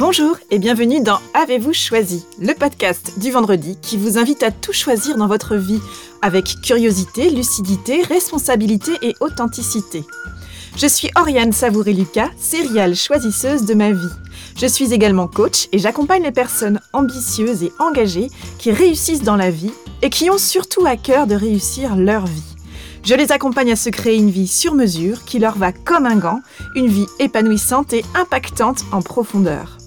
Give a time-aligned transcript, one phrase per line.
[0.00, 4.72] Bonjour et bienvenue dans Avez-vous choisi, le podcast du vendredi qui vous invite à tout
[4.72, 5.78] choisir dans votre vie
[6.22, 10.02] avec curiosité, lucidité, responsabilité et authenticité.
[10.78, 14.08] Je suis Oriane Savouré-Lucas, céréale choisisseuse de ma vie.
[14.56, 19.50] Je suis également coach et j'accompagne les personnes ambitieuses et engagées qui réussissent dans la
[19.50, 22.56] vie et qui ont surtout à cœur de réussir leur vie.
[23.04, 26.16] Je les accompagne à se créer une vie sur mesure qui leur va comme un
[26.16, 26.40] gant,
[26.74, 29.79] une vie épanouissante et impactante en profondeur.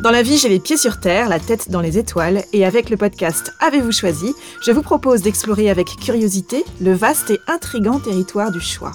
[0.00, 2.90] Dans la vie, j'ai les pieds sur terre, la tête dans les étoiles, et avec
[2.90, 8.50] le podcast Avez-vous choisi, je vous propose d'explorer avec curiosité le vaste et intrigant territoire
[8.50, 8.92] du choix.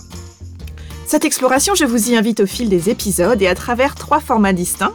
[1.06, 4.54] Cette exploration, je vous y invite au fil des épisodes et à travers trois formats
[4.54, 4.92] distincts.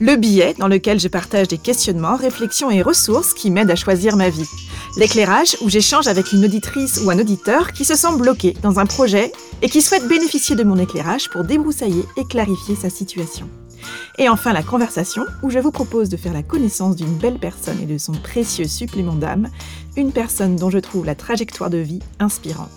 [0.00, 4.16] Le billet, dans lequel je partage des questionnements, réflexions et ressources qui m'aident à choisir
[4.16, 4.48] ma vie.
[4.96, 8.86] L'éclairage, où j'échange avec une auditrice ou un auditeur qui se sent bloqué dans un
[8.86, 13.48] projet et qui souhaite bénéficier de mon éclairage pour débroussailler et clarifier sa situation.
[14.18, 17.80] Et enfin la conversation, où je vous propose de faire la connaissance d'une belle personne
[17.80, 19.48] et de son précieux supplément d'âme,
[19.96, 22.68] une personne dont je trouve la trajectoire de vie inspirante.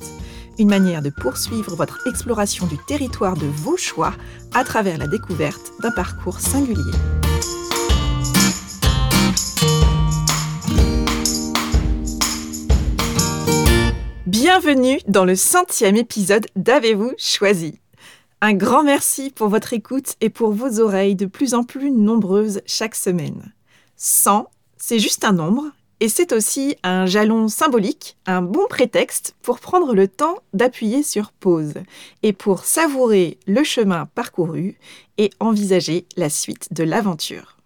[0.60, 4.14] Une manière de poursuivre votre exploration du territoire de vos choix
[4.54, 6.92] à travers la découverte d'un parcours singulier.
[14.28, 17.81] Bienvenue dans le centième épisode d'Avez-vous choisi?
[18.42, 22.62] Un grand merci pour votre écoute et pour vos oreilles de plus en plus nombreuses
[22.66, 23.54] chaque semaine.
[23.98, 25.66] 100, c'est juste un nombre
[26.00, 31.32] et c'est aussi un jalon symbolique, un bon prétexte pour prendre le temps d'appuyer sur
[31.32, 31.76] pause
[32.24, 34.80] et pour savourer le chemin parcouru
[35.20, 37.58] et envisager la suite de l'aventure.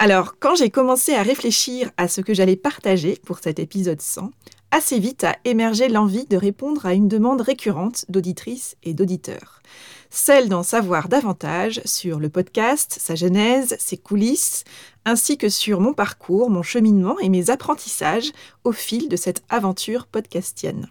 [0.00, 4.32] Alors, quand j'ai commencé à réfléchir à ce que j'allais partager pour cet épisode 100,
[4.72, 9.62] assez vite a émergé l'envie de répondre à une demande récurrente d'auditrices et d'auditeurs.
[10.10, 14.64] Celle d'en savoir davantage sur le podcast, sa genèse, ses coulisses,
[15.04, 18.32] ainsi que sur mon parcours, mon cheminement et mes apprentissages
[18.64, 20.88] au fil de cette aventure podcastienne.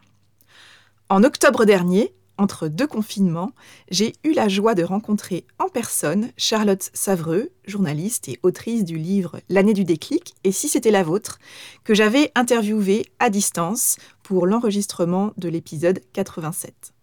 [1.09, 3.51] En octobre dernier, entre deux confinements,
[3.89, 9.39] j'ai eu la joie de rencontrer en personne Charlotte Savreux, journaliste et autrice du livre
[9.47, 11.37] L'année du déclic et si c'était la vôtre,
[11.83, 16.93] que j'avais interviewée à distance pour l'enregistrement de l'épisode 87.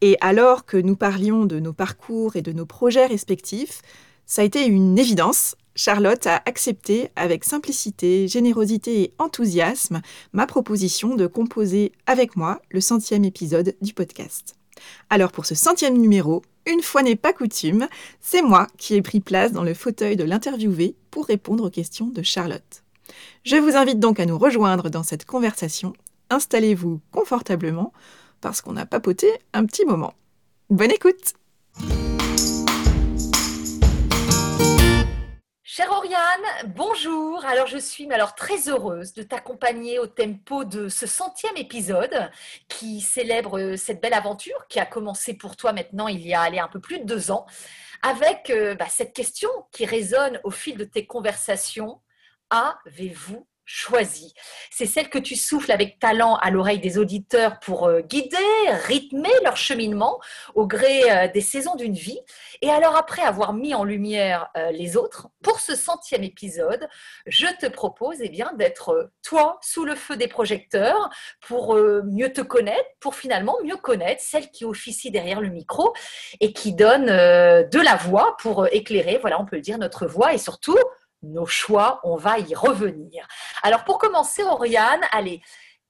[0.00, 3.82] Et alors que nous parlions de nos parcours et de nos projets respectifs,
[4.26, 5.54] ça a été une évidence.
[5.74, 10.02] Charlotte a accepté avec simplicité, générosité et enthousiasme
[10.32, 14.54] ma proposition de composer avec moi le centième épisode du podcast.
[15.10, 17.88] Alors pour ce centième numéro, une fois n'est pas coutume,
[18.20, 22.06] c'est moi qui ai pris place dans le fauteuil de l'interviewé pour répondre aux questions
[22.06, 22.82] de Charlotte.
[23.44, 25.92] Je vous invite donc à nous rejoindre dans cette conversation.
[26.30, 27.92] Installez-vous confortablement
[28.40, 30.14] parce qu'on a papoté un petit moment.
[30.70, 31.34] Bonne écoute
[35.74, 37.42] Chère Oriane, bonjour.
[37.46, 42.30] Alors je suis alors très heureuse de t'accompagner au tempo de ce centième épisode
[42.68, 46.42] qui célèbre euh, cette belle aventure qui a commencé pour toi maintenant il y a
[46.42, 47.46] un peu plus de deux ans,
[48.02, 52.02] avec euh, bah, cette question qui résonne au fil de tes conversations.
[52.50, 54.34] Avez-vous choisie.
[54.70, 58.36] C'est celle que tu souffles avec talent à l'oreille des auditeurs pour euh, guider,
[58.86, 60.20] rythmer leur cheminement
[60.54, 62.18] au gré euh, des saisons d'une vie.
[62.60, 66.88] Et alors après avoir mis en lumière euh, les autres, pour ce centième épisode,
[67.26, 72.40] je te propose eh bien d'être toi sous le feu des projecteurs pour mieux te
[72.40, 75.92] connaître, pour finalement mieux connaître celle qui officie derrière le micro
[76.40, 80.32] et qui donne de la voix pour éclairer, voilà, on peut le dire, notre voix
[80.32, 80.76] et surtout
[81.22, 83.26] nos choix, on va y revenir.
[83.62, 85.40] Alors pour commencer, Oriane, allez,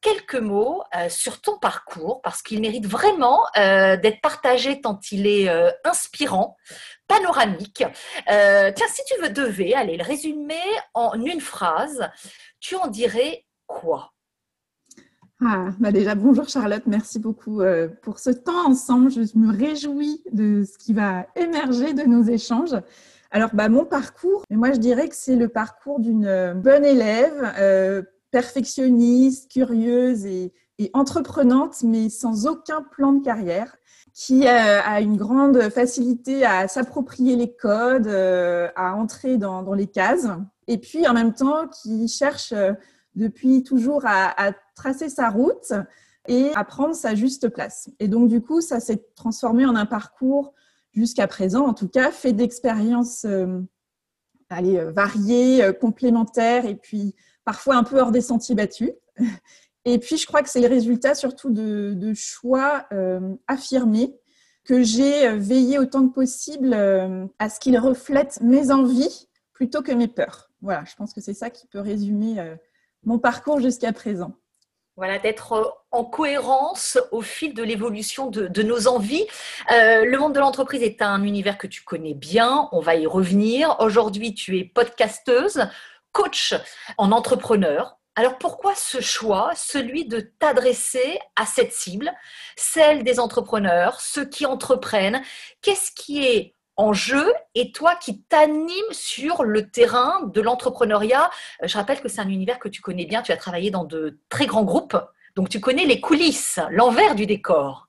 [0.03, 5.27] quelques mots euh, sur ton parcours, parce qu'il mérite vraiment euh, d'être partagé tant il
[5.27, 6.57] est euh, inspirant,
[7.09, 7.85] panoramique.
[8.27, 10.61] tiens, si tu veux, devais aller le résumer
[10.93, 12.11] en une phrase,
[12.61, 14.13] tu en dirais quoi?
[15.45, 17.63] Ah, bah déjà, bonjour Charlotte, merci beaucoup
[18.03, 19.11] pour ce temps ensemble.
[19.11, 22.77] Je me réjouis de ce qui va émerger de nos échanges.
[23.35, 27.55] Alors, bah, mon parcours, moi je dirais que c'est le parcours d'une euh, bonne élève,
[27.59, 30.53] euh, perfectionniste, curieuse et,
[30.95, 33.77] entreprenante, mais sans aucun plan de carrière,
[34.13, 40.27] qui euh, a une grande facilité à s'approprier les codes, à entrer dans, les cases,
[40.67, 42.53] et puis en même temps qui cherche
[43.15, 45.73] depuis toujours à, à tracer sa route
[46.27, 47.89] et à prendre sa juste place.
[48.01, 50.53] Et donc, du coup, ça s'est transformé en un parcours
[50.93, 53.61] jusqu'à présent, en tout cas, fait d'expériences euh,
[54.53, 58.93] euh, variées, euh, complémentaires et puis parfois un peu hors des sentiers battus.
[59.85, 62.87] Et puis, je crois que c'est le résultat surtout de, choix
[63.49, 64.15] affirmés
[64.63, 66.73] que j'ai veillé autant que possible
[67.41, 70.53] à ce qu'il reflète mes envies plutôt que mes peurs.
[70.61, 72.37] Voilà, je pense que c'est ça qui peut résumer
[73.03, 74.37] mon parcours jusqu'à présent.
[74.97, 79.27] Voilà, d'être en cohérence au fil de l'évolution de, nos envies.
[79.71, 83.07] Euh, le monde de l'entreprise est un univers que tu connais bien, on va y
[83.07, 83.77] revenir.
[83.81, 85.67] Aujourd'hui, tu es podcasteuse,
[86.13, 86.55] coach
[86.99, 87.97] en entrepreneur.
[88.17, 92.13] Alors pourquoi ce choix, celui de t'adresser à cette cible,
[92.57, 95.23] celle des entrepreneurs, ceux qui entreprennent?
[95.63, 97.25] Qu'est-ce qui est en jeu
[97.55, 101.31] et toi qui t'animes sur le terrain de l'entrepreneuriat.
[101.63, 103.85] Euh, je rappelle que c'est un univers que tu connais bien, tu as travaillé dans
[103.85, 104.97] de très grands groupes,
[105.37, 107.89] donc tu connais les coulisses, l'envers du décor.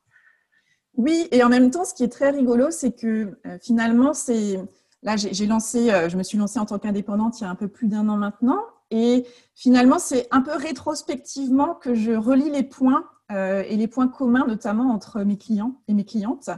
[0.96, 4.60] Oui, et en même temps, ce qui est très rigolo, c'est que euh, finalement, c'est
[5.02, 7.56] là, j'ai lancé, euh, je me suis lancée en tant qu'indépendante il y a un
[7.56, 8.62] peu plus d'un an maintenant,
[8.92, 9.26] et
[9.56, 14.92] finalement, c'est un peu rétrospectivement que je relis les points et les points communs, notamment
[14.92, 16.52] entre mes clients et mes clientes.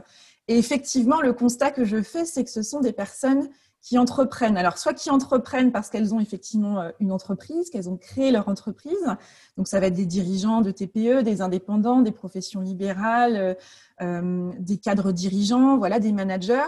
[0.48, 3.48] Et effectivement, le constat que je fais, c'est que ce sont des personnes
[3.86, 4.56] qui entreprennent.
[4.56, 8.48] Alors, soit qui entreprennent parce qu'elles ont effectivement euh, une entreprise, qu'elles ont créé leur
[8.48, 8.96] entreprise.
[9.56, 13.54] Donc, ça va être des dirigeants de TPE, des indépendants, des professions libérales, euh,
[14.02, 16.66] euh, des cadres dirigeants, voilà, des managers.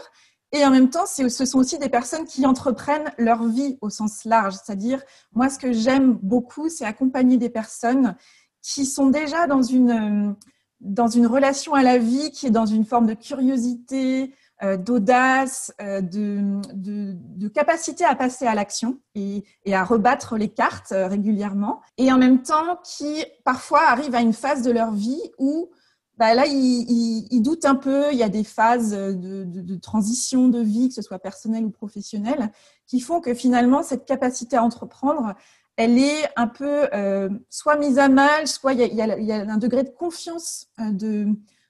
[0.53, 4.25] Et en même temps, ce sont aussi des personnes qui entreprennent leur vie au sens
[4.25, 4.55] large.
[4.55, 5.03] C'est-à-dire,
[5.33, 8.17] moi, ce que j'aime beaucoup, c'est accompagner des personnes
[8.63, 10.37] qui sont déjà dans une
[10.81, 14.35] dans une relation à la vie qui est dans une forme de curiosité,
[14.65, 21.07] euh, d'audace, euh, de, capacité à passer à l'action et, à rebattre les cartes euh,
[21.07, 25.71] régulièrement, et en même temps qui parfois arrivent à une phase de leur vie où
[26.17, 30.49] bah là, ils, ils, doutent un peu, il y a des phases de, de, transition
[30.49, 32.51] de vie, que ce soit personnelle ou professionnelle,
[32.89, 35.35] qui font que finalement, cette capacité à entreprendre,
[35.79, 39.01] elle est un peu euh, soit mise à mal, soit il y,
[39.33, 41.29] a, un degré de confiance euh, de,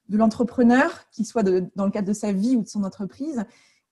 [0.08, 3.44] l'entrepreneur, qu'il soit dans le cadre de sa vie ou de son entreprise,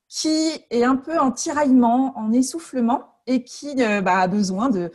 [0.09, 4.91] qui est un peu en tiraillement, en essoufflement et qui euh, bah, a besoin de,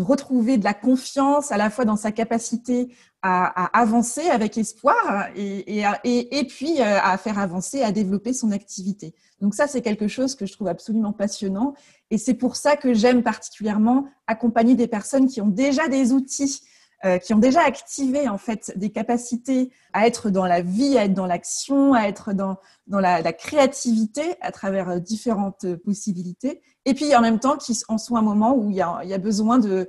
[0.00, 6.46] retrouver de la confiance à la fois dans sa capacité à, avancer avec espoir et,
[6.48, 9.14] puis à faire avancer, à développer son activité.
[9.40, 11.74] Donc ça, c'est quelque chose que je trouve absolument passionnant
[12.10, 16.62] et c'est pour ça que j'aime particulièrement accompagner des personnes qui ont déjà des outils,
[17.04, 21.04] euh, qui ont déjà activé en fait des capacités à être dans la vie, à
[21.04, 26.62] être dans l'action, à être dans, la, créativité à travers euh, différentes euh, possibilités.
[26.86, 29.58] Et puis en même temps, qui en sont un moment où il y a, besoin
[29.58, 29.88] de,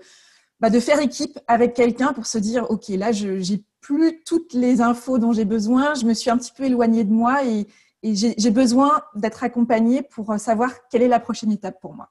[0.60, 4.54] bah, de faire équipe avec quelqu'un pour se dire, OK, là, je j'ai plus toutes
[4.54, 7.68] les infos dont j'ai besoin, je me suis un petit peu éloignée de moi et,
[8.04, 12.10] et j'ai besoin d'être accompagnée pour euh, savoir quelle est la prochaine étape pour moi.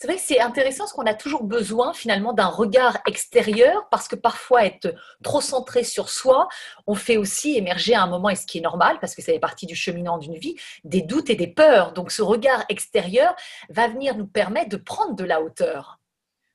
[0.00, 4.08] C'est vrai que c'est intéressant parce qu'on a toujours besoin finalement d'un regard extérieur parce
[4.08, 6.48] que parfois être trop centré sur soi,
[6.86, 9.30] on fait aussi émerger à un moment, et ce qui est normal parce que ça
[9.30, 11.92] fait partie du cheminant d'une vie, des doutes et des peurs.
[11.92, 13.36] Donc ce regard extérieur
[13.68, 16.00] va venir nous permettre de prendre de la hauteur.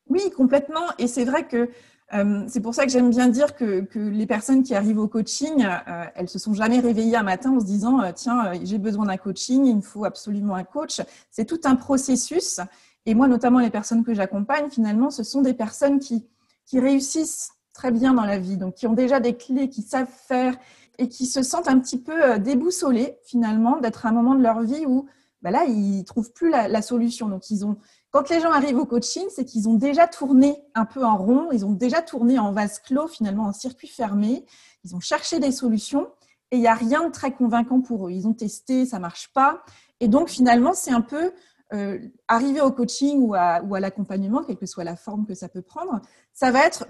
[0.09, 0.87] Oui, complètement.
[0.97, 1.69] Et c'est vrai que
[2.15, 5.63] euh, c'est pour ça que j'aime bien dire que, les personnes qui arrivent au coaching,
[5.65, 9.05] euh, elles se sont jamais réveillées un matin en se disant euh, tiens j'ai besoin
[9.05, 11.01] d'un coaching, il me faut absolument un coach.
[11.29, 12.59] C'est tout un processus.
[13.05, 16.25] Et moi notamment les personnes que j'accompagne finalement, ce sont des personnes qui
[16.65, 20.09] qui réussissent très bien dans la vie, donc qui ont déjà des clés, qui savent
[20.09, 20.57] faire
[20.97, 24.61] et qui se sentent un petit peu déboussolés finalement d'être à un moment de leur
[24.61, 25.05] vie où
[25.41, 27.27] bah là ils trouvent plus la, solution.
[27.29, 27.77] Donc ils ont
[28.11, 31.49] quand les gens arrivent au coaching, c'est qu'ils ont déjà tourné un peu en rond,
[31.51, 34.45] ils ont déjà tourné en vase clos, finalement en circuit fermé,
[34.85, 36.07] ils ont cherché des solutions
[36.51, 38.11] et il n'y a rien de très convaincant pour eux.
[38.11, 39.63] Ils ont testé, ça marche pas.
[39.99, 41.33] Et donc finalement, c'est un peu
[41.73, 45.61] euh, arriver au coaching ou à, l'accompagnement, quelle que soit la forme que ça peut
[45.61, 45.99] prendre,
[46.33, 46.85] ça va être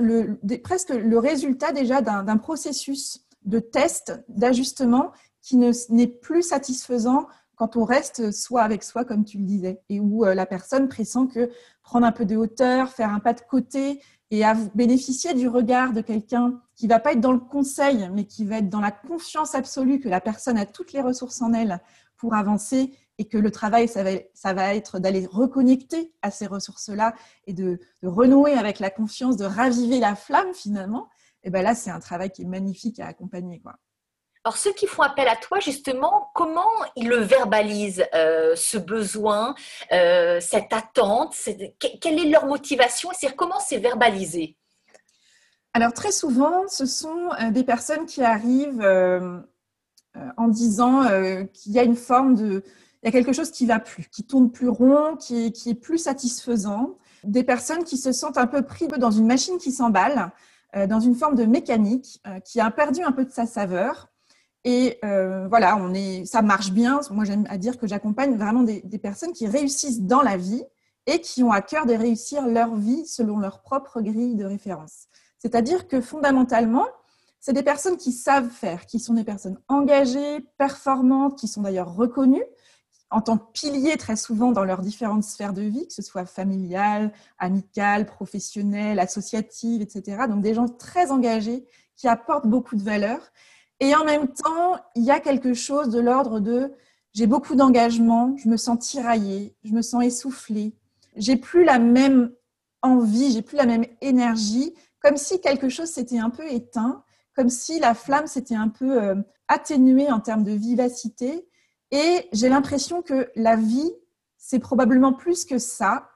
[0.64, 7.86] presque le résultat déjà d'un processus de test, d'ajustement qui n'est plus satisfaisant quand on
[7.86, 11.50] reste soi avec soi, comme tu le disais, et où euh, la personne pressent que
[11.84, 14.02] prendre un peu de hauteur, faire un pas de côté
[14.32, 14.42] et
[14.74, 18.58] bénéficier du regard de quelqu'un qui va pas être dans le conseil, mais qui va
[18.58, 21.80] être dans la confiance absolue que la personne a toutes les ressources en elle
[22.18, 26.48] pour avancer et que le travail, ça va, ça va être d'aller reconnecter à ces
[26.48, 27.14] ressources-là
[27.48, 31.10] et de, de, renouer avec la confiance, de raviver la flamme finalement.
[31.44, 33.60] Et ben là, c'est un travail qui est magnifique à accompagner.
[33.60, 33.76] Quoi.
[34.46, 39.56] Alors, ceux qui font appel à toi, justement, comment ils le verbalisent, euh, ce besoin,
[39.92, 41.36] euh, cette attente
[41.80, 43.10] Quelle est leur motivation?
[43.12, 44.56] C'est-à-dire, comment c'est verbalisé?
[45.74, 48.86] Alors, très souvent, ce sont euh, des personnes qui arrivent
[50.38, 51.06] en disant
[51.52, 52.64] qu'il y a une forme de.
[53.06, 56.00] Il y a quelque chose qui va plus, qui tourne plus rond, qui, est plus
[56.00, 56.98] satisfaisant.
[57.24, 60.32] Des personnes qui se sentent un peu pris dans une machine qui s'emballe,
[60.74, 64.08] dans une forme de mécanique, qui a perdu un peu de sa saveur
[64.64, 67.00] Et euh, voilà, on est, ça marche bien.
[67.12, 70.64] Moi, j'aime à dire que j'accompagne vraiment des, personnes qui réussissent dans la vie
[71.06, 75.10] et qui ont à cœur de réussir leur vie selon leur propre grille de référence.
[75.38, 76.88] C'est-à-dire que fondamentalement,
[77.40, 81.96] c'est des personnes qui savent faire, qui sont des personnes engagées, performantes, qui sont d'ailleurs
[81.96, 82.42] reconnues
[83.16, 86.26] en tant que piliers très souvent dans leurs différentes sphères de vie, que ce soit
[86.26, 90.24] familiale, amicale, professionnelle, associative, etc.
[90.28, 93.32] Donc des gens très engagés qui apportent beaucoup de valeur.
[93.80, 96.74] Et en même temps, il y a quelque chose de l'ordre de
[97.14, 100.76] j'ai beaucoup d'engagement, je me sens tiraillée, je me sens essoufflée,
[101.16, 102.34] j'ai plus la même
[102.82, 107.02] envie, j'ai plus la même énergie, comme si quelque chose s'était un peu éteint,
[107.34, 109.16] comme si la flamme s'était un peu euh,
[109.48, 111.48] atténuée en termes de vivacité.
[111.92, 113.92] Et j'ai l'impression que la vie,
[114.38, 116.10] c'est probablement plus que ça.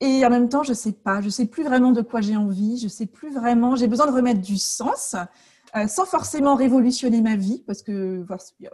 [0.00, 2.20] Et en même temps, je ne sais pas, je ne sais plus vraiment de quoi
[2.20, 5.16] j'ai envie, je ne sais plus vraiment, j'ai besoin de remettre du sens.
[5.76, 8.24] Euh, sans forcément révolutionner ma vie, parce que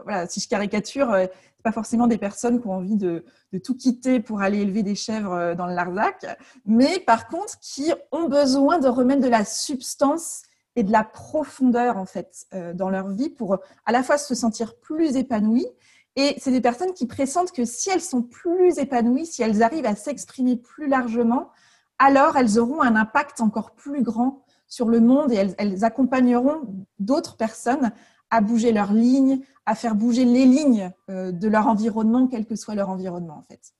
[0.04, 1.26] voilà, si je caricature, euh,
[1.56, 3.24] c'est pas forcément des personnes qui ont envie de,
[3.64, 6.26] tout quitter pour aller élever des chèvres euh, dans le Larzac,
[6.64, 10.42] mais par contre qui ont besoin de remettre de la substance
[10.76, 14.74] et de la profondeur en fait dans leur vie pour à la fois se sentir
[14.76, 15.66] plus épanouies
[16.16, 19.86] et c'est des personnes qui pressentent que si elles sont plus épanouies, si elles arrivent
[19.86, 21.50] à s'exprimer plus largement,
[21.98, 27.36] alors elles auront un impact encore plus grand sur le monde et elles, accompagneront d'autres
[27.36, 27.92] personnes
[28.30, 32.56] à bouger leurs lignes, à faire bouger les lignes euh, de leur environnement, quel que
[32.56, 33.74] soit leur environnement en fait.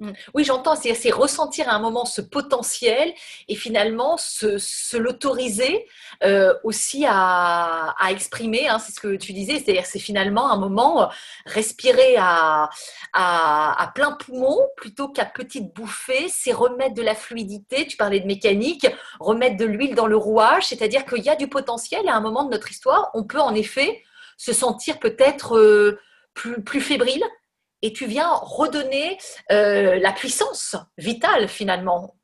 [0.00, 0.10] Mmh.
[0.34, 3.14] Oui, j'entends, c'est ressentir à un moment ce potentiel
[3.46, 5.86] et finalement se, l'autoriser
[6.24, 11.10] euh, aussi à, exprimer, hein, c'est ce que tu disais, c'est finalement un moment
[11.46, 12.70] respirer à,
[13.94, 18.88] plein poumon plutôt qu'à petite bouffée, c'est remettre de la fluidité, tu parlais de mécanique,
[19.20, 22.42] remettre de l'huile dans le rouage, c'est-à-dire qu'il y a du potentiel à un moment
[22.42, 24.02] de notre histoire, on peut en effet
[24.38, 26.00] se sentir peut-être euh,
[26.34, 27.22] plus fébrile,
[27.84, 29.18] et tu viens redonner
[29.52, 32.16] euh, la puissance vitale finalement.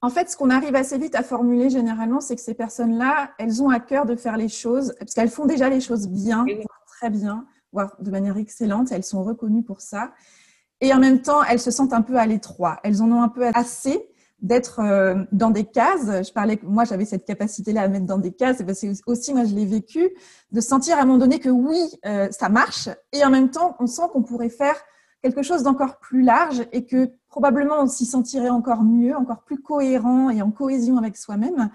[0.00, 3.60] En fait, ce qu'on arrive assez vite à formuler généralement, c'est que ces personnes-là, elles
[3.60, 6.46] ont à cœur de faire les choses, parce qu'elles font déjà les choses bien,
[6.86, 10.12] très bien, voire de manière excellente, elles sont reconnues pour ça.
[10.80, 12.78] Et en même temps, elles se sentent un peu à l'étroit.
[12.84, 14.08] Elles en ont un peu assez
[14.40, 16.26] d'être euh, dans des cases.
[16.26, 18.60] Je parlais, moi, j'avais cette capacité-là à mettre dans des cases.
[18.60, 20.10] Et c'est aussi, moi, je l'ai vécu,
[20.52, 22.88] de sentir à un moment donné que oui, euh, ça marche.
[23.12, 24.76] Et en même temps, on sent qu'on pourrait faire
[25.22, 29.60] quelque chose d'encore plus large et que probablement on s'y sentirait encore mieux, encore plus
[29.60, 31.70] cohérent et en cohésion avec soi-même.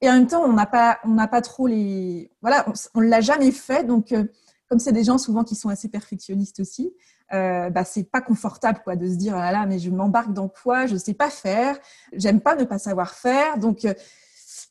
[0.00, 3.06] Et en même temps, on n'a pas, on n'a pas trop les, voilà, on, ne
[3.06, 3.84] l'a jamais fait.
[3.84, 4.24] Donc, euh,
[4.68, 6.92] comme c'est des gens souvent qui sont assez perfectionnistes aussi,
[7.34, 10.48] euh, bah, c'est pas confortable quoi de se dire ah là mais je m'embarque dans
[10.48, 10.86] quoi?
[10.86, 11.78] Je sais pas faire.
[12.12, 13.58] J'aime pas ne pas savoir faire.
[13.58, 13.94] Donc euh,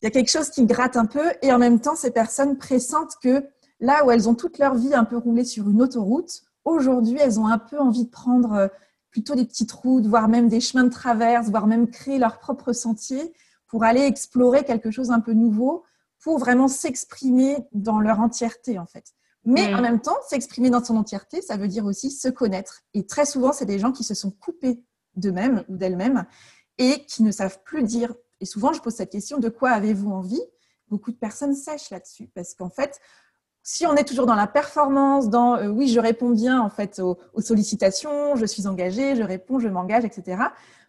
[0.02, 1.32] il y a quelque chose qui gratte un peu.
[1.42, 3.44] Et en même temps ces personnes pressentent que
[3.80, 7.40] là où elles ont toute leur vie un peu roulé sur une autoroute aujourd'hui elles
[7.40, 8.68] ont un peu envie de prendre euh,
[9.10, 12.72] plutôt des petites routes voire même des chemins de traverse voire même créer leur propre
[12.74, 13.34] sentier
[13.68, 15.84] pour aller explorer quelque chose un peu nouveau
[16.20, 19.14] pour vraiment s'exprimer dans leur entièreté en fait
[19.44, 19.76] mais mm.
[19.76, 22.82] en même temps, s'exprimer dans son entièreté, ça veut dire aussi se connaître.
[22.94, 24.84] Et très souvent, c'est des gens qui se sont coupés
[25.16, 26.26] d'eux-mêmes ou d'elles-mêmes
[26.78, 28.14] et qui ne savent plus dire.
[28.40, 30.42] Et souvent, je pose cette question de quoi avez-vous envie?
[30.90, 33.00] Beaucoup de personnes sèchent là-dessus parce qu'en fait,
[33.64, 37.00] si on est toujours dans la performance, dans euh, oui, je réponds bien en fait
[37.00, 40.44] aux, aux, sollicitations, je suis engagée, je réponds, je m'engage, etc.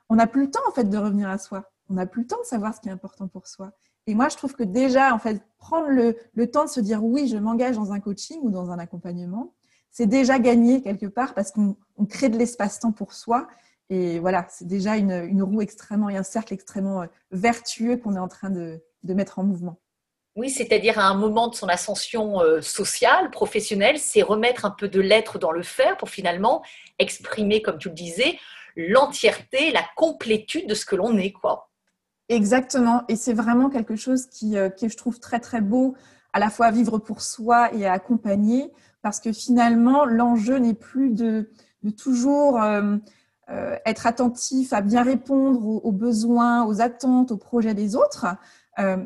[0.08, 1.70] On n'a plus le temps en fait de revenir à soi.
[1.88, 3.72] On n'a plus le temps de savoir ce qui est important pour soi.
[4.06, 7.28] Et moi, je trouve que déjà, en fait, prendre le, temps de se dire oui,
[7.28, 9.54] je m'engage dans un coaching ou dans un accompagnement,
[9.90, 11.76] c'est déjà gagné quelque part parce qu'on
[12.08, 13.46] crée de l'espace-temps pour soi.
[13.90, 18.20] Et voilà, c'est déjà une, roue extrêmement et un cercle extrêmement euh, vertueux qu'on est
[18.20, 19.78] en train de, mettre en mouvement.
[20.34, 24.88] Oui, c'est-à-dire à un moment de son ascension euh, sociale, professionnelle, c'est remettre un peu
[24.88, 26.62] de l'être dans le faire pour finalement
[26.98, 28.38] exprimer, comme tu le disais,
[28.76, 31.71] l'entièreté, la complétude de ce que l'on est, quoi.
[32.32, 33.02] Exactement.
[33.08, 35.94] Et c'est vraiment quelque chose qui, euh, que je trouve très, très beau,
[36.32, 38.72] à la fois à vivre pour soi et à accompagner,
[39.02, 41.50] parce que finalement, l'enjeu n'est plus de,
[41.82, 42.96] de toujours euh,
[43.50, 48.26] euh, être attentif à bien répondre aux, besoins, aux attentes, aux projets des autres,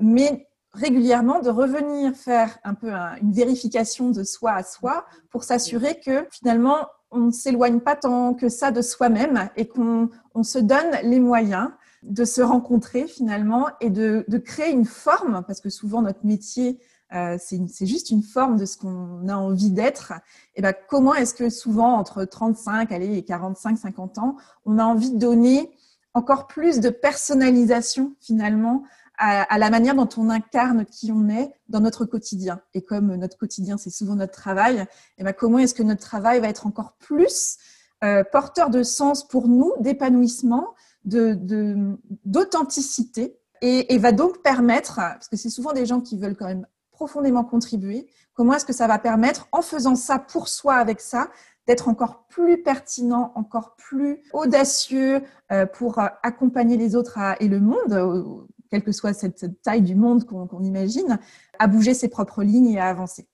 [0.01, 5.99] mais régulièrement de revenir faire un peu une vérification de soi à soi pour s'assurer
[5.99, 10.61] que finalement, on ne s'éloigne pas tant que ça de soi-même et qu'on on se
[10.61, 11.71] donne les moyens
[12.07, 16.81] de se rencontrer finalement et de, créer une forme, parce que souvent notre métier,
[17.15, 20.13] euh, c'est juste une forme de ce qu'on a envie d'être.
[20.55, 24.85] Et ben, comment est-ce que souvent entre 35 allez, et 45, 50 ans, on a
[24.85, 25.71] envie de donner
[26.15, 28.83] encore plus de personnalisation finalement
[29.19, 32.61] à, la manière dont on incarne qui on est dans notre quotidien?
[32.75, 34.87] Et comme notre quotidien, c'est souvent notre travail, et
[35.19, 37.57] eh ben, comment est-ce que notre travail va être encore plus
[38.05, 40.75] euh, porteur de sens pour nous, d'épanouissement,
[41.07, 43.33] d'authenticité, de,
[43.63, 46.67] et, et va donc permettre, parce que c'est souvent des gens qui veulent quand même
[46.91, 51.29] profondément contribuer, comment est-ce que ça va permettre, en faisant ça pour soi avec ça,
[51.67, 55.23] d'être encore plus pertinent, encore plus audacieux
[55.53, 59.83] euh, pour euh, accompagner les autres et le monde, euh, quelle que soit cette taille
[59.83, 61.19] du monde qu'on imagine,
[61.59, 63.29] à bouger ses propres lignes et à avancer.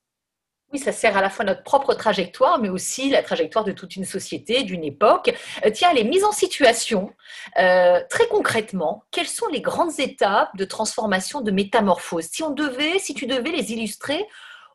[0.73, 3.97] Oui, ça sert à la fois notre propre trajectoire, mais aussi la trajectoire de toute
[3.97, 5.35] une société, d'une époque.
[5.75, 7.11] tiens, les mises en situation,
[7.55, 12.29] très concrètement, quelles sont les grandes étapes de transformation, de métamorphose?
[12.33, 14.27] Si on devait, si tu devais les illustrer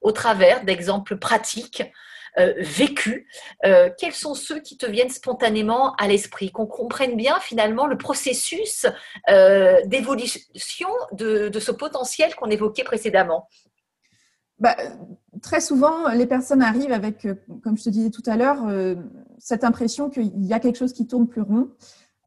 [0.01, 1.83] au travers d'exemples pratiques
[2.39, 3.27] euh, vécu,
[3.65, 6.51] euh, quels sont ceux qui te viennent spontanément à l'esprit?
[6.51, 8.85] Qu'on comprenne bien finalement le processus
[9.29, 13.47] euh, d'évolution de, ce potentiel qu'on évoquait précédemment.
[14.59, 14.75] Bah,
[15.41, 17.27] très souvent, les personnes arrivent avec,
[17.63, 18.65] comme je te disais tout à l'heure,
[19.37, 21.69] cette impression qu'il y a quelque chose qui tourne plus rond.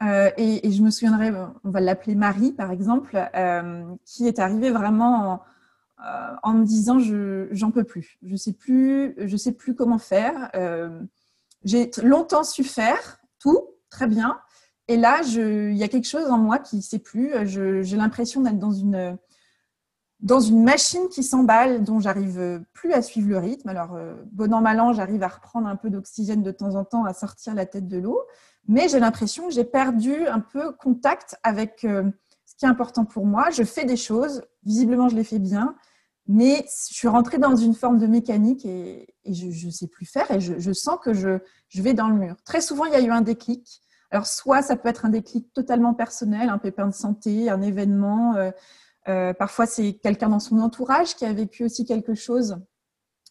[0.02, 1.32] et, et, je me souviendrai,
[1.64, 3.20] on va l'appeler Marie par exemple,
[4.04, 5.40] qui est arrivée vraiment
[6.42, 9.99] en, euh, me disant je j'en peux plus, je sais plus, je sais plus comment
[9.99, 10.50] faire.
[10.54, 11.00] Euh,
[11.64, 13.60] j'ai longtemps su faire tout
[13.90, 14.38] très bien,
[14.88, 17.32] et là il y a quelque chose en moi qui ne sait plus.
[17.44, 19.18] J'ai l'impression d'être dans une
[20.23, 23.69] dans une machine qui s'emballe, dont j'arrive plus à suivre le rythme.
[23.69, 26.85] Alors, euh, bon an, mal an, j'arrive à reprendre un peu d'oxygène de temps en
[26.85, 28.21] temps, à sortir la tête de l'eau.
[28.69, 33.25] Mais j'ai l'impression que j'ai perdu un peu contact avec ce qui est important pour
[33.25, 33.50] moi.
[33.50, 35.75] Je fais des choses, visiblement, je les fais bien,
[36.27, 40.31] mais je suis rentrée dans une forme de mécanique et, je ne sais plus faire
[40.31, 41.39] et je, sens que je,
[41.75, 42.37] vais dans le mur.
[42.45, 43.83] Très souvent, il y a eu un déclic.
[44.12, 48.37] Alors, soit ça peut être un déclic totalement personnel, un pépin de santé, un événement.
[48.37, 48.50] Euh,
[49.09, 52.59] euh, parfois, c'est quelqu'un dans son entourage qui a vécu aussi quelque chose.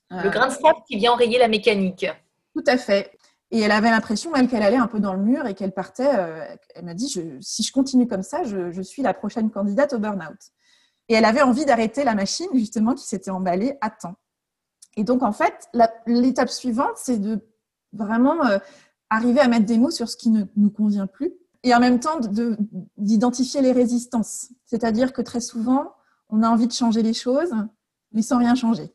[0.10, 2.08] Le grain de sable qui vient enrayer la mécanique.
[2.56, 3.12] Tout à fait.
[3.52, 6.16] Et elle avait l'impression, elle, qu'elle allait un peu dans le mur et qu'elle partait.
[6.16, 7.08] Euh, elle m'a dit,
[7.42, 10.40] si je continue comme ça, je, je suis la prochaine candidate au burn-out.
[11.10, 14.16] Et elle avait envie d'arrêter la machine, justement, qui s'était emballée à temps.
[14.98, 15.70] Et donc, en fait,
[16.06, 17.40] l'étape suivante, c'est de
[17.94, 18.60] vraiment euh,
[19.10, 22.00] arriver à mettre des mots sur ce qui ne nous convient plus et en même
[22.00, 22.20] temps
[22.98, 24.50] d'identifier les résistances.
[24.66, 25.94] C'est-à-dire que très souvent,
[26.30, 27.54] on a envie de changer les choses,
[28.12, 28.94] mais sans rien changer.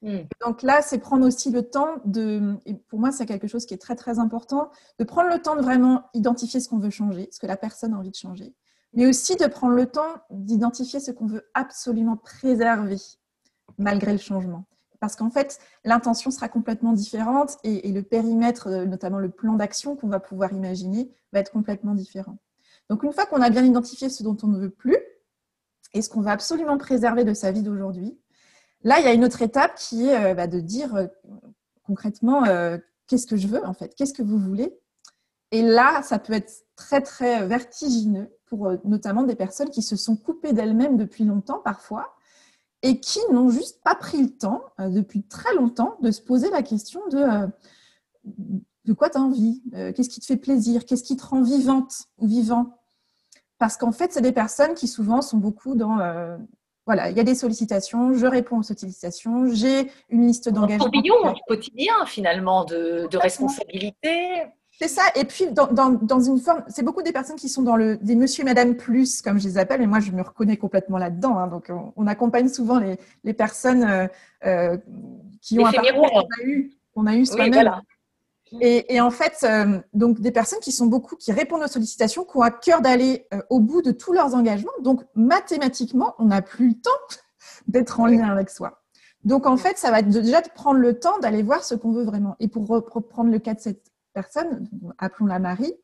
[0.00, 0.20] Hmm.
[0.40, 3.74] Donc là, c'est prendre aussi le temps de, et pour moi, c'est quelque chose qui
[3.74, 7.28] est très très important, de prendre le temps de vraiment identifier ce qu'on veut changer,
[7.32, 8.54] ce que la personne a envie de changer,
[8.92, 12.98] mais aussi de prendre le temps d'identifier ce qu'on veut absolument préserver
[13.76, 14.64] malgré le changement.
[15.00, 19.96] Parce qu'en fait, l'intention sera complètement différente et, le périmètre, euh, notamment le plan d'action
[19.96, 22.38] qu'on va pouvoir imaginer, va être complètement différent.
[22.90, 24.98] Donc une fois qu'on a bien identifié ce dont on ne veut plus
[25.94, 28.18] et ce qu'on va absolument préserver de sa vie d'aujourd'hui,
[28.82, 31.06] là, il y a une autre étape qui est euh, bah, de dire euh,
[31.84, 32.42] concrètement
[33.06, 34.78] qu'est-ce que je veux en fait, qu'est-ce que vous voulez?
[35.52, 40.16] Et là, ça peut être très, très vertigineux pour notamment des personnes qui se sont
[40.16, 42.14] coupées d'elles-mêmes depuis longtemps parfois
[42.82, 46.50] et qui n'ont juste pas pris le temps, euh, depuis très longtemps, de se poser
[46.50, 47.46] la question de euh,
[48.84, 52.06] de quoi tu as envie, qu'est-ce qui te fait plaisir, qu'est-ce qui te rend vivante
[52.16, 52.78] ou vivant.
[53.58, 55.98] Parce qu'en fait, c'est des personnes qui souvent sont beaucoup dans
[56.88, 60.86] voilà, il y a des sollicitations, je réponds aux sollicitations, j'ai une liste d'engagement.
[60.86, 64.46] Un tourbillon quotidien finalement de, de responsabilité.
[64.80, 65.02] C'est ça.
[65.16, 67.96] Et puis, dans, dans, dans une forme, c'est beaucoup des personnes qui sont dans le
[67.96, 70.98] des monsieur et madame plus, comme je les appelle, et moi, je me reconnais complètement
[70.98, 71.36] là-dedans.
[71.36, 71.48] Hein.
[71.48, 74.06] donc, on, accompagne souvent les, les personnes euh,
[74.46, 74.76] euh
[75.40, 77.72] qui ont un parcours qu'on a eu, qu'on a eu soi-même.
[78.60, 82.24] et, et, en fait, euh, donc des personnes qui sont beaucoup, qui répondent aux sollicitations,
[82.24, 84.70] qui ont à cœur d'aller au bout de tous leurs engagements.
[84.80, 87.18] Donc, mathématiquement, on n'a plus le temps
[87.66, 88.80] d'être en lien avec soi.
[89.24, 92.04] Donc, en fait, ça va déjà de prendre le temps d'aller voir ce qu'on veut
[92.04, 92.36] vraiment.
[92.38, 94.68] Et pour reprendre le cas de cette personne,
[94.98, 95.74] appelons-la Marie,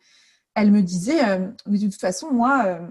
[0.55, 2.87] elle me disait, euh, de toute façon, moi, euh,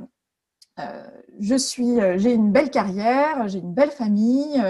[0.80, 1.08] euh,
[1.40, 4.62] je suis, j'ai une belle carrière, j'ai une belle famille.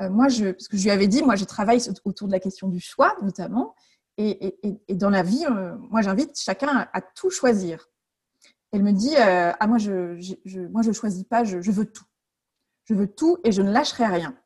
[0.00, 2.68] moi, je, parce que je lui avais dit, moi, je travaille autour de la question
[2.68, 3.74] du choix, notamment.
[4.16, 4.58] Et,
[4.90, 5.44] dans la vie,
[5.90, 7.88] moi, j'invite chacun à, tout choisir.
[8.72, 12.04] Elle me dit, ah, moi, je, je, moi, je choisis pas, je, je veux tout.
[12.84, 14.36] Je veux tout et je ne lâcherai rien.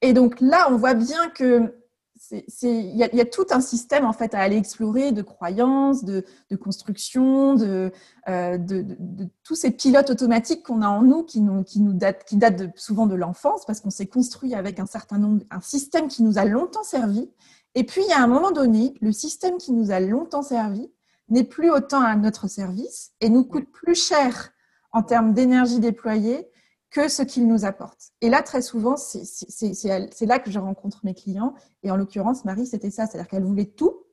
[0.00, 1.81] Et donc là, on voit bien que
[2.30, 6.24] il y, a tout un système en fait à aller explorer de croyances, de,
[6.60, 7.90] construction, euh,
[8.28, 13.06] de, de, tous ces pilotes automatiques qu'on a en nous qui nous, datent, datent souvent
[13.06, 16.44] de l'enfance parce qu'on s'est construit avec un certain nombre, un système qui nous a
[16.44, 17.30] longtemps servi.
[17.74, 20.90] Et puis a un moment donné, le système qui nous a longtemps servi
[21.28, 24.52] n'est plus autant à notre service et nous coûte plus cher
[24.92, 26.51] en termes d'énergie déployée
[26.92, 28.12] que ce qu'ils nous apportent.
[28.20, 31.54] Et là, très souvent, c'est là que je rencontre mes clients.
[31.82, 33.06] Et en l'occurrence, Marie, c'était ça.
[33.06, 34.04] C'est-à-dire qu'elle voulait tout.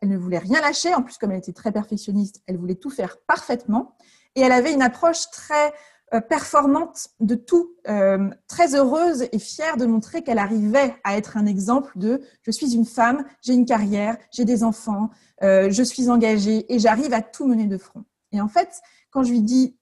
[0.00, 0.94] Elle ne voulait rien lâcher.
[0.94, 3.96] En plus, comme elle était très perfectionniste, elle voulait tout faire parfaitement.
[4.34, 5.72] Et elle avait une approche très
[6.14, 11.36] euh, performante de tout, euh, très heureuse et fière de montrer qu'elle arrivait à être
[11.36, 15.08] un exemple de je suis une femme, j'ai une carrière, j'ai des enfants,
[15.42, 18.04] euh, je suis engagée et j'arrive à tout mener de front.
[18.32, 19.78] Et en fait, quand je lui dis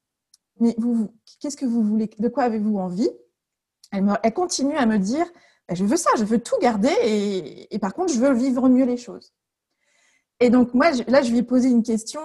[0.61, 3.11] mais vous, qu'est-ce que vous voulez De quoi avez-vous envie?
[3.93, 5.27] Elle, continue à me dire
[5.69, 8.85] ben, Je veux ça, je veux tout garder et, par contre, je veux vivre mieux
[8.85, 9.33] les choses.
[10.39, 12.21] Et donc, moi, là, je lui ai posé une question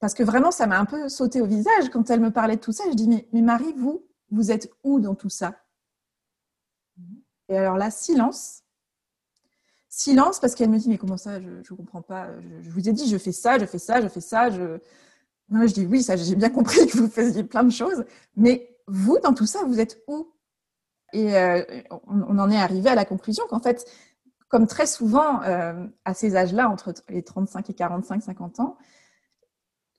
[0.00, 2.60] parce que vraiment, ça m'a un peu sauté au visage quand elle me parlait de
[2.60, 2.84] tout ça.
[2.88, 5.54] Je dis Mais, mais Marie, vous, vous êtes où dans tout ça?
[7.48, 8.62] Et alors là, silence.
[9.88, 11.40] Silence parce qu'elle me dit Mais comment ça?
[11.40, 12.28] Je ne comprends pas.
[12.40, 14.50] Je, je, vous ai dit Je fais ça, je fais ça, je fais ça.
[14.50, 14.78] Je,
[15.50, 18.04] non, je dis oui, ça, j'ai bien compris que vous faisiez plein de choses,
[18.36, 20.32] mais vous, dans tout ça, vous êtes où?
[21.12, 21.62] Et euh,
[22.06, 23.86] on, en est arrivé à la conclusion qu'en fait,
[24.48, 28.76] comme très souvent euh, à ces âges-là, entre les 35 et 45, 50 ans,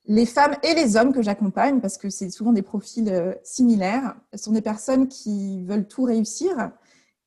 [0.06, 4.16] les femmes et les hommes que j'accompagne, parce que c'est souvent des profils euh, similaires,
[4.36, 6.72] sont des personnes qui veulent tout réussir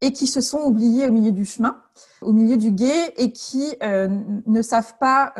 [0.01, 1.81] et qui se sont oubliées au milieu du chemin,
[2.23, 5.33] au milieu du guet, et qui ne savent pas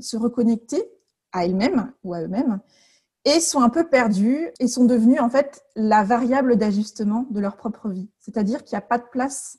[0.00, 0.90] se reconnecter
[1.32, 2.60] à elles-mêmes ou à eux-mêmes
[3.24, 7.56] et sont un peu perdus et sont devenus en fait la variable d'ajustement de leur
[7.56, 8.08] propre vie.
[8.20, 9.58] C'est-à-dire qu'il n'y a pas de place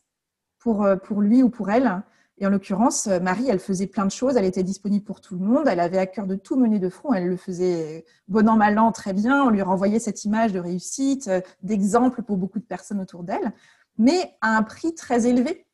[0.58, 2.04] pour, euh, pour lui ou pour elle.
[2.40, 5.46] Et en l'occurrence, Marie, elle faisait plein de choses, elle était disponible pour tout le
[5.46, 8.56] monde, elle avait à cœur de tout mener de front, elle le faisait bon an,
[8.56, 12.60] mal an, très bien, on lui renvoyait cette image de réussite, euh, d'exemple pour beaucoup
[12.60, 13.52] de personnes autour d'elle,
[13.98, 15.66] mais à un prix très élevé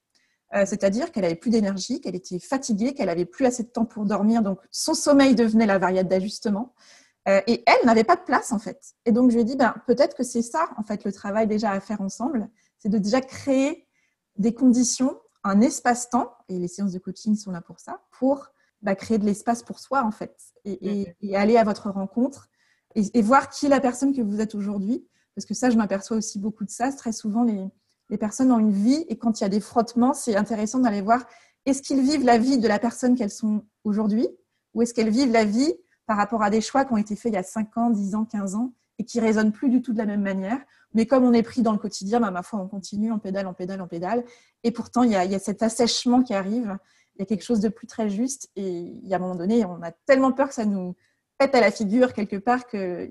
[0.53, 3.85] euh, c'est-à-dire qu'elle avait plus d'énergie, qu'elle était fatiguée, qu'elle avait plus assez de temps
[3.85, 6.73] pour dormir, donc son sommeil devenait la variable d'ajustement.
[7.27, 8.93] Euh, et elle n'avait pas de place en fait.
[9.05, 11.47] Et donc je lui ai dit, ben, peut-être que c'est ça en fait le travail
[11.47, 13.87] déjà à faire ensemble, c'est de déjà créer
[14.37, 18.51] des conditions, un espace-temps, et les séances de coaching sont là pour ça, pour
[18.83, 22.47] bah, créer de l'espace pour soi en fait, et, aller à votre rencontre
[22.93, 25.07] et, et, voir qui est la personne que vous êtes aujourd'hui.
[25.33, 26.93] Parce que ça, je m'aperçois aussi beaucoup de ça.
[26.93, 27.67] Très souvent, les,
[28.09, 31.01] les personnes ont une vie et quand il y a des frottements, c'est intéressant d'aller
[31.01, 31.25] voir
[31.65, 34.27] est-ce qu'ils vivent la vie de la personne qu'elles sont aujourd'hui
[34.73, 35.73] ou est-ce qu'elles vivent la vie
[36.05, 38.15] par rapport à des choix qui ont été faits il y a 5 ans, 10
[38.15, 40.59] ans, 15 ans et qui résonnent plus du tout de la même manière.
[40.93, 43.47] Mais comme on est pris dans le quotidien, bah, ma foi, on continue, on pédale,
[43.47, 44.23] on pédale, on pédale.
[44.63, 46.77] Et pourtant, il y a, cet assèchement qui arrive.
[47.15, 48.49] Il y a quelque chose de plus très juste.
[48.55, 50.95] Et a un moment donné, on a tellement peur que ça nous
[51.37, 53.09] pète à la figure quelque part que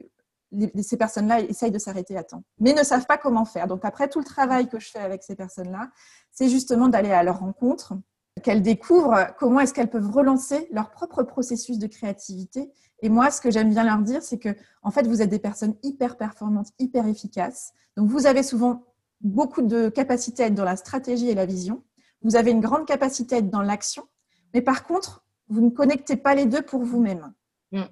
[0.83, 3.67] ces personnes-là essayent de s'arrêter à temps, mais ne savent pas comment faire.
[3.67, 5.91] Donc après, tout le travail que je fais avec ces personnes-là,
[6.31, 7.95] c'est justement d'aller à leur rencontre,
[8.43, 12.73] qu'elles découvrent comment est-ce qu'elles peuvent relancer leur propre processus de créativité.
[13.03, 15.39] Et moi, ce que j'aime bien leur dire, c'est que en fait, vous êtes des
[15.39, 17.73] personnes hyper performantes, hyper efficaces.
[17.97, 18.85] Donc vous avez souvent
[19.21, 21.83] beaucoup de capacité à être dans la stratégie et la vision.
[22.23, 24.05] Vous avez une grande capacité à être dans l'action,
[24.53, 27.33] mais par contre, vous ne connectez pas les deux pour vous-même.
[27.73, 27.83] Mm.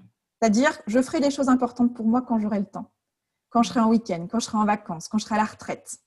[0.43, 2.91] C'est-à-dire, je ferai des choses importantes pour moi quand j'aurai le temps,
[3.51, 5.45] quand je serai en week-end, quand je serai en vacances, quand je serai à la
[5.45, 5.99] retraite.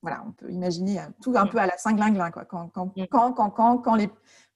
[0.00, 2.44] Voilà, on peut imaginer euh, tout un peu à la cinglinglin, quoi.
[2.44, 3.08] Quand, quand, mm.
[3.10, 4.08] quand, quand, quand, quand les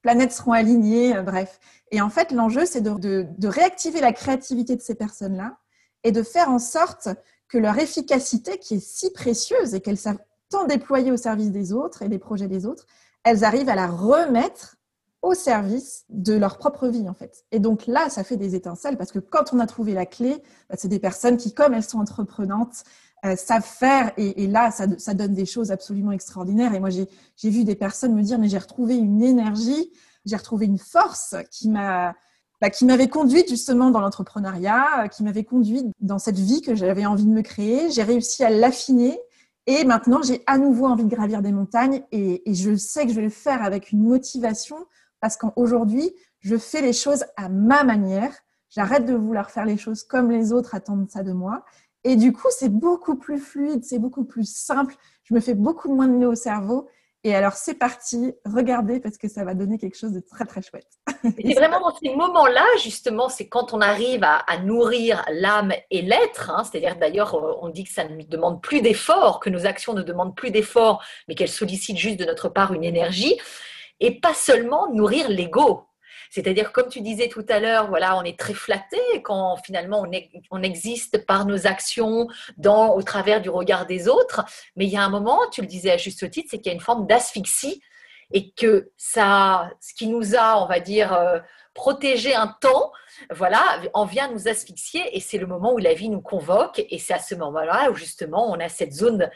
[0.02, 1.58] planètes seront alignées, euh, bref.
[1.90, 5.58] Et en fait, l'enjeu, c'est de, de, de, réactiver la créativité de ces personnes-là
[6.04, 7.08] et de faire en sorte
[7.48, 11.72] que leur efficacité, qui est si précieuse et qu'elles savent tant déployer au service des
[11.72, 12.86] autres et des projets des autres,
[13.24, 14.76] elles arrivent à la remettre
[15.24, 17.44] au service de leur propre vie en fait.
[17.50, 20.42] Et donc là, ça fait des étincelles parce que quand on a trouvé la clé,
[20.68, 22.84] bah, c'est des personnes qui, comme elles sont entreprenantes,
[23.24, 26.74] euh, savent faire et, là, ça, ça, donne des choses absolument extraordinaires.
[26.74, 27.08] Et moi, j'ai
[27.50, 29.90] vu des personnes me dire, mais j'ai retrouvé une énergie,
[30.26, 32.14] j'ai retrouvé une force qui m'a
[32.60, 37.06] bah, qui m'avait conduite justement dans l'entrepreneuriat, qui m'avait conduite dans cette vie que j'avais
[37.06, 37.90] envie de me créer.
[37.90, 39.18] J'ai réussi à l'affiner
[39.66, 43.16] et maintenant, j'ai à nouveau envie de gravir des montagnes et, je sais que je
[43.16, 44.76] vais le faire avec une motivation
[45.24, 48.30] parce qu'aujourd'hui, je fais les choses à ma manière.
[48.68, 51.64] J'arrête de vouloir faire les choses comme les autres attendent ça de moi.
[52.04, 54.94] Et du coup, c'est beaucoup plus fluide, c'est beaucoup plus simple.
[55.22, 56.90] Je me fais beaucoup moins de nœuds au cerveau.
[57.26, 60.60] Et alors, c'est parti, regardez parce que ça va donner quelque chose de très, très
[60.60, 60.90] chouette.
[61.22, 66.50] C'est vraiment dans ces moments-là, justement, c'est quand on arrive à, nourrir l'âme et l'être.
[66.50, 66.64] Hein.
[66.64, 70.36] C'est-à-dire, d'ailleurs, on dit que ça ne demande plus d'efforts, que nos actions ne demandent
[70.36, 73.40] plus d'efforts, mais qu'elles sollicitent juste de notre part une énergie
[74.00, 75.86] et pas seulement nourrir l'ego.
[76.30, 80.04] C'est-à-dire, comme tu disais tout à l'heure, voilà, on est très flatté quand finalement
[80.50, 82.26] on, existe par nos actions
[82.56, 84.44] dans, au travers du regard des autres.
[84.74, 86.70] Mais il y a un moment, tu le disais à juste titre, c'est qu'il y
[86.70, 87.80] a une forme d'asphyxie
[88.32, 91.38] et que ça, ce qui nous a, on va dire, euh,
[91.72, 92.90] protégé un temps,
[93.30, 96.98] voilà, en vient nous asphyxier et c'est le moment où la vie nous convoque et
[96.98, 99.30] c'est à ce moment-là où justement on a cette zone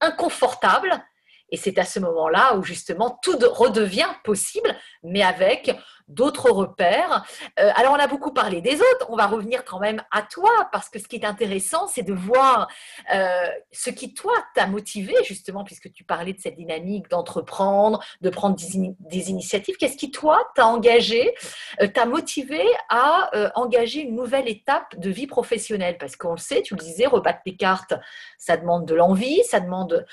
[0.00, 1.02] inconfortable
[1.50, 5.76] et c'est à ce moment-là où justement tout redevient possible, mais avec
[6.10, 7.24] d'autres repères.
[7.58, 9.06] Euh, alors, on a beaucoup parlé des autres.
[9.08, 12.12] On va revenir quand même à toi, parce que ce qui est intéressant, c'est de
[12.12, 12.68] voir
[13.14, 18.30] euh, ce qui, toi, t'a motivé, justement, puisque tu parlais de cette dynamique d'entreprendre, de
[18.30, 19.76] prendre des, initiatives.
[19.76, 21.34] Qu'est-ce qui, toi, t'a engagé,
[21.80, 25.96] euh, t'a motivé à engager une nouvelle étape de vie professionnelle?
[25.98, 27.94] Parce qu'on le sait, tu le disais, rebattre les cartes,
[28.38, 30.06] ça demande de l'envie, ça demande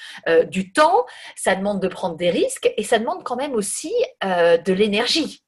[0.47, 1.05] du temps,
[1.35, 5.46] ça demande de prendre des risques et ça demande quand même aussi de l'énergie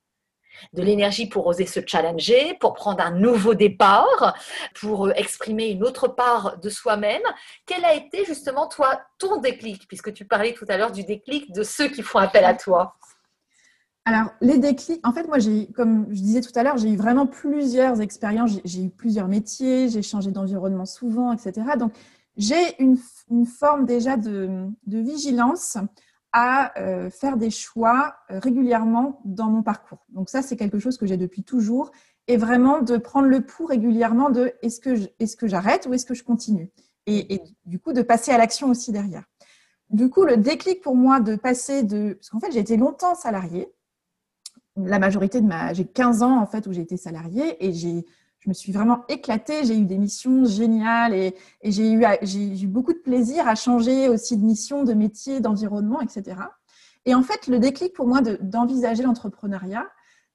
[0.74, 4.36] de l'énergie pour oser se challenger, pour prendre un nouveau départ,
[4.80, 7.22] pour euh, exprimer une autre part de soi-même.
[7.66, 11.52] Quel a été justement toi ton déclic, puisque tu parlais tout à l'heure du déclic
[11.52, 12.96] de ceux qui font appel à toi?
[14.06, 16.96] Alors, les déclics, en fait, moi, j'ai, comme je disais tout à l'heure, j'ai eu
[16.96, 21.68] vraiment plusieurs expériences, j'ai, eu plusieurs métiers, j'ai changé d'environnement souvent, etc.
[21.78, 21.94] Donc,
[22.36, 22.98] j'ai une,
[23.46, 25.78] forme déjà de, de vigilance
[26.32, 30.06] à euh, faire des choix euh, régulièrement dans mon parcours.
[30.10, 31.92] Donc ça, c'est quelque chose que j'ai depuis toujours.
[32.28, 36.24] Et vraiment de prendre le pouls régulièrement de est-ce que, j'arrête ou est-ce que je
[36.24, 36.72] continue?
[37.08, 39.24] Et, du coup, de passer à l'action aussi derrière.
[39.90, 42.14] Du coup, le déclic pour moi de passer de...
[42.14, 43.74] Parce qu'en fait, j'ai été longtemps salariée.
[44.76, 45.74] La majorité de ma...
[45.74, 48.06] J'ai 15 ans, en fait, où j'ai été salariée et j'ai
[48.40, 49.66] je me suis vraiment éclatée.
[49.66, 54.44] J'ai eu des missions géniales et, j'ai eu, beaucoup de plaisir à changer aussi de
[54.44, 56.38] mission, de métier, d'environnement, etc.
[57.06, 59.88] Et en fait, le déclic pour moi d'envisager l'entrepreneuriat,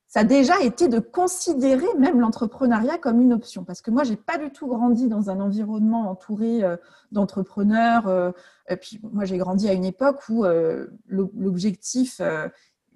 [0.06, 3.64] ça a déjà été de considérer même l'entrepreneuriat comme une option.
[3.64, 6.76] Parce que moi, j'ai pas du tout grandi dans un environnement entouré euh,
[7.10, 8.06] d'entrepreneurs.
[8.06, 8.30] Euh,
[8.68, 12.20] et puis, moi, j'ai grandi à une époque où euh, l'objectif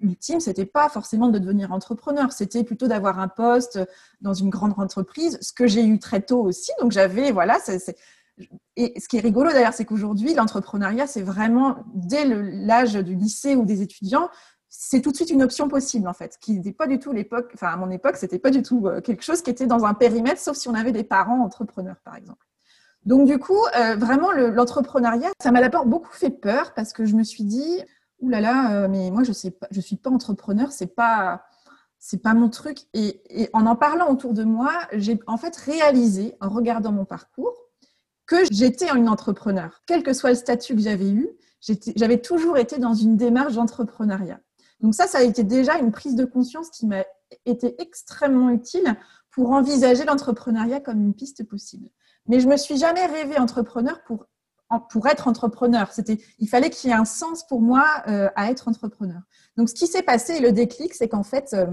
[0.01, 3.79] ultime, c'était pas forcément de devenir entrepreneur, c'était plutôt d'avoir un poste
[4.21, 6.71] dans une grande entreprise, ce que j'ai eu très tôt aussi.
[6.79, 7.57] Donc j'avais, voilà,
[8.75, 13.55] et ce qui est rigolo d'ailleurs, c'est qu'aujourd'hui, l'entrepreneuriat, c'est vraiment dès l'âge du lycée
[13.55, 14.29] ou des étudiants,
[14.69, 17.51] c'est tout de suite une option possible en fait, qui n'était pas du tout l'époque,
[17.55, 19.93] enfin à mon époque, c'était pas du tout euh, quelque chose qui était dans un
[19.95, 22.45] périmètre, sauf si on avait des parents entrepreneurs par exemple.
[23.05, 27.15] Donc du coup, euh, vraiment l'entrepreneuriat, ça m'a d'abord beaucoup fait peur parce que je
[27.15, 27.81] me suis dit,
[28.21, 31.43] Ouh là là, mais moi je sais pas, je suis pas entrepreneur, c'est pas
[31.99, 32.79] c'est pas mon truc.
[32.93, 37.53] Et, en en parlant autour de moi, j'ai en fait réalisé, en regardant mon parcours,
[38.25, 39.81] que j'étais une entrepreneur.
[39.85, 41.29] Quel que soit le statut que j'avais eu,
[41.95, 44.39] j'avais toujours été dans une démarche d'entrepreneuriat.
[44.79, 47.03] Donc ça, ça a été déjà une prise de conscience qui m'a
[47.45, 48.95] été extrêmement utile
[49.29, 51.89] pour envisager l'entrepreneuriat comme une piste possible.
[52.27, 54.27] Mais je me suis jamais rêvé entrepreneur pour
[54.89, 55.91] pour être entrepreneur.
[55.91, 59.21] C'était, il fallait qu'il y ait un sens pour moi euh, à être entrepreneur.
[59.57, 61.65] Donc, ce qui s'est passé, le déclic, c'est qu'en fait, euh,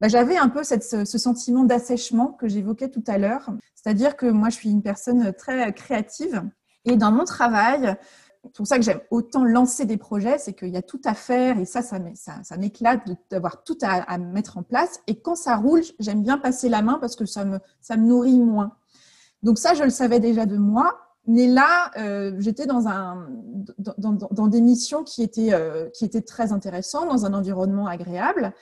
[0.00, 3.50] bah, j'avais un peu ce, sentiment d'assèchement que j'évoquais tout à l'heure.
[3.74, 6.42] C'est-à-dire que moi, je suis une personne très créative
[6.84, 7.96] et dans mon travail,
[8.42, 11.14] c'est pour ça que j'aime autant lancer des projets, c'est qu'il y a tout à
[11.14, 11.98] faire et ça, ça,
[12.56, 15.00] m'éclate d'avoir tout à, mettre en place.
[15.06, 17.60] Et quand ça roule, j'aime bien passer la main parce que ça me
[17.96, 18.76] nourrit moins.
[19.42, 21.09] Donc ça, je le savais déjà de moi.
[21.26, 22.80] Mais là, euh, j'étais dans,
[24.48, 28.52] des missions qui étaient, euh, qui étaient très intéressantes, dans un environnement agréable,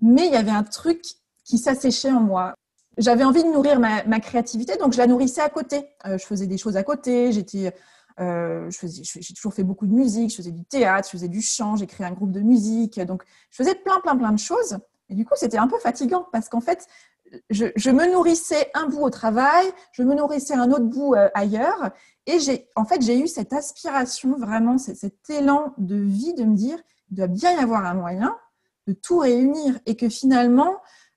[0.00, 1.02] mais il y avait un truc
[1.44, 2.54] qui s'asséchait en moi.
[2.96, 5.88] J'avais envie de nourrir ma, ma, créativité, donc je la nourrissais à côté.
[6.06, 7.74] Euh, je faisais des choses à côté, j'étais,
[8.18, 11.86] j'ai toujours fait beaucoup de musique, je faisais du théâtre, je faisais du chant, j'ai
[11.86, 14.78] créé un groupe de musique, donc je faisais plein, plein, plein de choses.
[15.10, 16.86] Et du coup, c'était un peu fatigant parce qu'en fait,
[17.50, 21.90] je, me nourrissais un bout au travail, je me nourrissais un autre bout euh, ailleurs.
[22.26, 26.54] Et j'ai, en fait, j'ai eu cette aspiration, vraiment, cet élan de vie de me
[26.54, 26.78] dire,
[27.10, 28.36] il doit bien y avoir un moyen
[28.86, 30.76] de tout réunir et que finalement,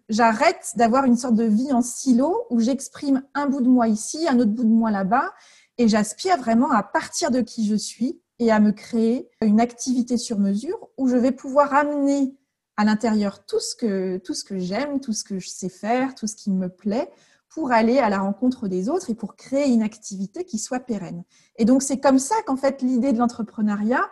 [0.10, 4.28] j'arrête d'avoir une sorte de vie en silo où j'exprime un bout de moi ici,
[4.28, 5.34] un autre bout de moi là-bas.
[5.78, 10.18] Et j'aspire vraiment à partir de qui je suis et à me créer une activité
[10.18, 12.36] sur mesure où je vais pouvoir amener
[12.78, 16.16] à l'intérieur tout ce que, tout ce que j'aime, tout ce que je sais faire,
[16.16, 17.10] tout ce qui me plaît,
[17.50, 21.24] pour aller à la rencontre des autres et pour créer une activité qui soit pérenne.
[21.58, 24.10] Et donc, c'est comme ça qu'en fait, l'idée de l'entrepreneuriat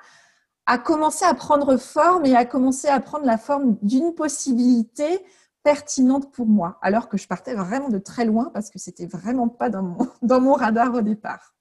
[0.67, 5.25] a commencé à prendre forme et a commencé à prendre la forme d'une possibilité
[5.63, 9.47] pertinente pour moi, alors que je partais vraiment de très loin parce que c'était vraiment
[9.47, 11.55] pas dans mon, dans mon radar au départ.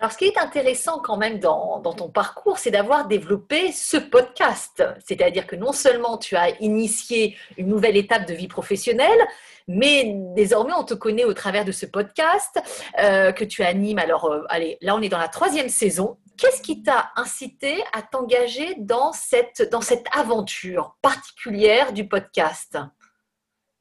[0.00, 4.84] Alors, ce qui est intéressant quand même dans, ton parcours, c'est d'avoir développé ce podcast.
[5.04, 9.18] C'est-à-dire que non seulement tu as initié une nouvelle étape de vie professionnelle,
[9.66, 12.60] mais désormais on te connaît au travers de ce podcast
[13.00, 13.98] euh, que tu animes.
[13.98, 16.16] Alors, euh, allez, là on est dans la troisième saison.
[16.36, 22.78] Qu'est-ce qui t'a incité à t'engager dans cette, dans cette aventure particulière du podcast?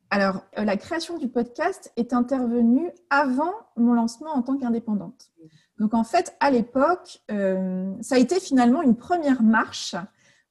[0.10, 5.30] Alors, euh, la création du podcast est intervenue avant mon lancement en tant qu'indépendante.
[5.80, 9.96] Donc, en fait, à l'époque, euh, ça a été finalement une première marche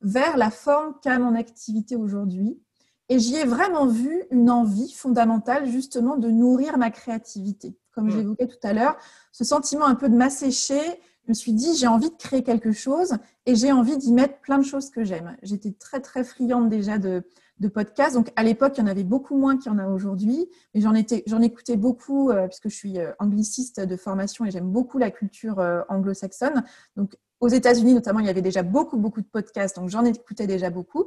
[0.00, 2.60] vers la forme qu'a mon activité aujourd'hui.
[3.08, 7.76] Et j'y ai vraiment vu une envie fondamentale, justement, de nourrir ma créativité.
[7.92, 8.96] Comme j'évoquais tout à l'heure,
[9.32, 10.80] ce sentiment un peu de m'assécher,
[11.24, 13.14] je me suis dit, j'ai envie de créer quelque chose
[13.46, 15.36] et j'ai envie d'y mettre plein de choses que j'aime.
[15.42, 17.24] J'étais très, très friande déjà de,
[17.58, 18.14] de podcasts.
[18.14, 20.80] Donc à l'époque, il y en avait beaucoup moins qu'il y en a aujourd'hui, mais
[20.80, 25.10] j'en écoutais beaucoup euh, puisque je suis euh, angliciste de formation et j'aime beaucoup la
[25.10, 26.64] culture euh, anglo-saxonne.
[26.96, 30.46] Donc aux États-Unis notamment, il y avait déjà beaucoup beaucoup de podcasts, donc j'en écoutais
[30.46, 31.06] déjà beaucoup.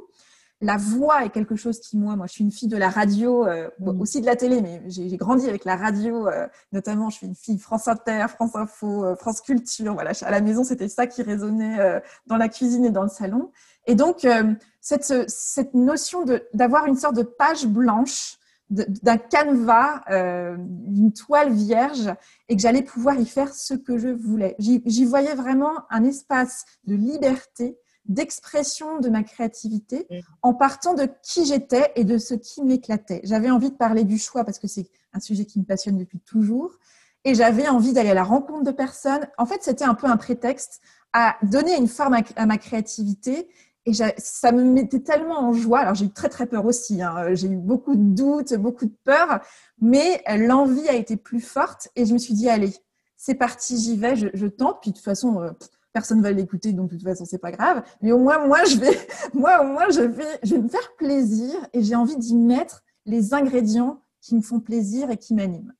[0.62, 3.46] La voix est quelque chose qui moi, moi, je suis une fille de la radio,
[3.46, 3.98] mmh.
[3.98, 6.28] aussi de la télé, mais j'ai grandi avec la radio,
[6.70, 7.08] notamment.
[7.08, 9.94] Je suis une fille France Inter, France Info, France Culture.
[9.94, 13.50] Voilà, à la maison, c'était ça qui résonnait dans la cuisine et dans le salon.
[13.86, 18.38] Et donc, euh, cette, cette, notion d'avoir une sorte de page blanche,
[18.70, 22.14] d'un canevas, euh, d'une toile vierge,
[22.48, 24.54] et que j'allais pouvoir y faire ce que je voulais.
[24.58, 30.18] J'y voyais vraiment un espace de liberté, d'expression de ma créativité, mm.
[30.42, 33.20] en partant de qui j'étais et de ce qui m'éclatait.
[33.24, 36.20] J'avais envie de parler du choix parce que c'est un sujet qui me passionne depuis
[36.20, 36.78] toujours.
[37.24, 39.28] Et j'avais envie d'aller à la rencontre de personnes.
[39.36, 40.80] En fait, c'était un peu un prétexte
[41.12, 43.48] à donner une forme à ma créativité
[43.86, 45.80] et ça me mettait tellement en joie.
[45.80, 47.02] Alors j'ai eu très très peur aussi.
[47.02, 47.34] Hein.
[47.34, 49.40] J'ai eu beaucoup de doutes, beaucoup de peur,
[49.80, 52.72] mais l'envie a été plus forte et je me suis dit allez,
[53.16, 54.78] c'est parti, j'y vais, je, tente.
[54.80, 55.50] Puis de toute façon, euh,
[55.92, 57.82] personne ne va l'écouter, donc de toute façon c'est pas grave.
[58.02, 58.98] Mais au moins moi je vais,
[59.34, 62.82] moi au moins je vais, je vais me faire plaisir et j'ai envie d'y mettre
[63.06, 65.72] les ingrédients qui me font plaisir et qui m'animent.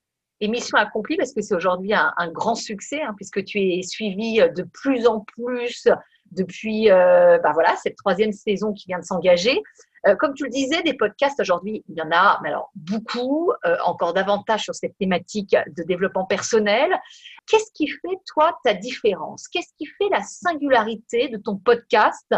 [0.42, 4.38] Et mission accomplie parce que c'est aujourd'hui un, grand succès, hein, puisque tu es suivi
[4.56, 5.86] de plus en plus
[6.30, 9.62] depuis euh, bah voilà, cette troisième saison qui vient de s'engager.
[10.06, 13.52] Euh, comme tu le disais, des podcasts aujourd'hui, il y en a mais alors, beaucoup,
[13.66, 16.98] euh, encore davantage sur cette thématique de développement personnel.
[17.46, 19.46] Qu'est-ce qui fait, toi, ta différence?
[19.48, 22.34] Qu'est-ce qui fait la singularité de ton podcast?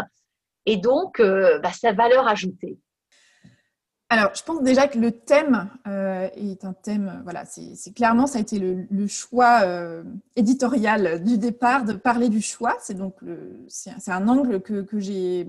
[0.65, 2.77] Et donc bah, sa valeur ajoutée?
[4.09, 8.37] Alors, je pense déjà que le thème euh, est un thème, voilà, c'est clairement, ça
[8.37, 10.03] a été le, choix euh,
[10.35, 12.77] éditorial du départ de parler du choix.
[12.79, 13.15] C'est donc
[13.67, 15.47] c'est un angle que, j'ai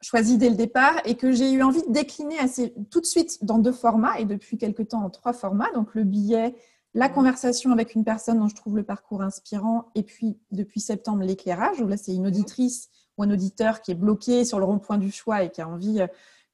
[0.00, 3.44] choisi dès le départ et que j'ai eu envie de décliner assez, tout de suite
[3.44, 5.70] dans deux formats et depuis quelque temps en trois formats.
[5.74, 6.54] Donc, le billet,
[6.94, 11.22] la conversation avec une personne dont je trouve le parcours inspirant et puis depuis septembre,
[11.24, 14.98] l'éclairage, où là, c'est une auditrice ou un auditeur qui est bloqué sur le rond-point
[14.98, 16.06] du choix et qui a envie euh,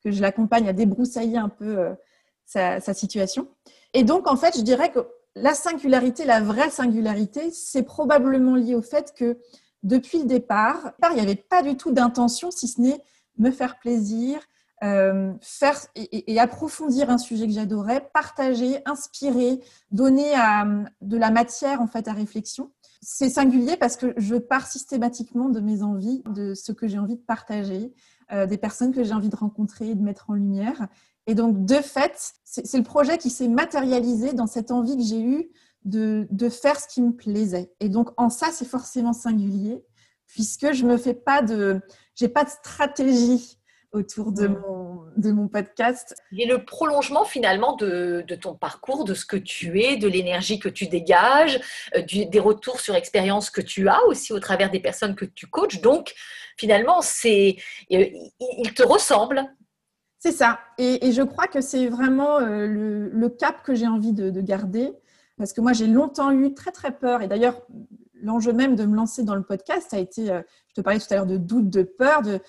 [0.05, 1.95] que je l'accompagne à débroussailler un peu euh,
[2.45, 3.49] sa, situation.
[3.95, 5.01] Et donc, en fait, je dirais que
[5.35, 9.39] la singularité, la vraie singularité, c'est probablement lié au fait que
[9.83, 13.01] depuis le départ, il n'y avait pas du tout d'intention, si ce n'est
[13.39, 14.39] me faire plaisir,
[14.83, 20.33] euh, faire et, approfondir un sujet que j'adorais, partager, inspirer, donner
[21.01, 22.71] de la matière en fait à réflexion.
[23.01, 27.17] C'est singulier parce que je pars systématiquement de mes envies, de ce que j'ai envie
[27.17, 27.93] de partager,
[28.33, 30.89] euh, des personnes que j'ai envie de rencontrer et de mettre en lumière.
[31.27, 35.23] Et donc, de fait, c'est le projet qui s'est matérialisé dans cette envie que j'ai
[35.23, 35.51] eue
[35.85, 37.73] de, de, faire ce qui me plaisait.
[37.81, 39.85] Et donc, en ça, c'est forcément singulier,
[40.27, 41.81] puisque je me fais pas de,
[42.15, 43.59] j'ai pas de stratégie
[43.95, 46.15] autour de mon, de mon podcast.
[46.33, 50.09] Il est le prolongement finalement de, de, ton parcours, de ce que tu es, de
[50.09, 51.61] l'énergie que tu dégages,
[51.95, 55.47] euh, des retours sur expérience que tu as aussi au travers des personnes que tu
[55.47, 55.81] coaches.
[55.81, 56.15] Donc
[56.57, 57.57] finalement, c'est,
[57.93, 58.07] euh,
[58.59, 59.45] il te ressemble.
[60.19, 60.59] C'est ça.
[60.79, 64.31] Et, et, je crois que c'est vraiment euh, le, le, cap que j'ai envie de,
[64.31, 64.91] de, garder.
[65.37, 67.21] Parce que moi, j'ai longtemps eu très, très peur.
[67.21, 67.61] Et d'ailleurs,
[68.15, 71.17] l'enjeu même de me lancer dans le podcast a été, je te parlais tout à
[71.17, 72.41] l'heure de doute, de peur, de,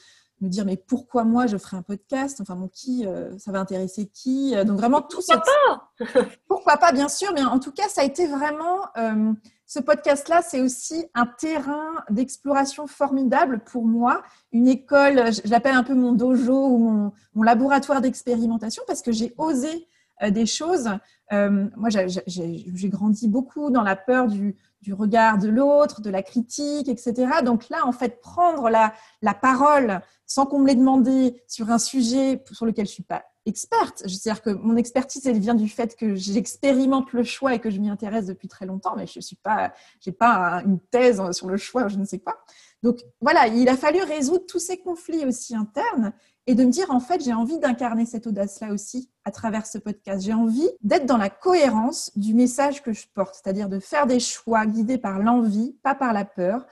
[0.45, 2.39] me dire mais pourquoi moi je ferai un podcast?
[2.41, 4.55] Enfin bon qui euh, ça va intéresser qui?
[4.55, 6.25] Euh, donc vraiment tout pourquoi pas?
[6.47, 9.33] Pourquoi pas bien sûr mais en tout cas ça a été vraiment euh,
[9.65, 15.75] ce podcast là c'est aussi un terrain d'exploration formidable pour moi une école je l'appelle
[15.75, 19.87] un peu mon dojo ou mon, mon laboratoire d'expérimentation parce que j'ai osé
[20.29, 20.89] des choses.
[21.31, 26.87] Moi j'ai grandi beaucoup dans la peur du du regard de l'autre, de la critique,
[26.87, 27.41] etc.
[27.43, 28.93] Donc là, en fait, prendre la,
[29.33, 34.03] parole sans qu'on me l'ait demandé sur un sujet sur lequel je suis pas experte.
[34.05, 37.79] C'est-à-dire que mon expertise, elle vient du fait que j'expérimente le choix et que je
[37.79, 41.57] m'y intéresse depuis très longtemps, mais je suis pas, j'ai pas une thèse sur le
[41.57, 42.37] choix, je ne sais pas.
[42.83, 46.13] Donc voilà, il a fallu résoudre tous ces conflits aussi internes
[46.47, 49.77] et de me dire en fait j'ai envie d'incarner cette audace-là aussi à travers ce
[49.77, 50.23] podcast.
[50.23, 54.19] J'ai envie d'être dans la cohérence du message que je porte, c'est-à-dire de faire des
[54.19, 56.65] choix guidés par l'envie, pas par la peur,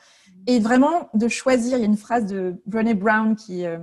[0.48, 1.78] et vraiment de choisir.
[1.78, 3.80] Il y a une phrase de Brené Brown qui est euh,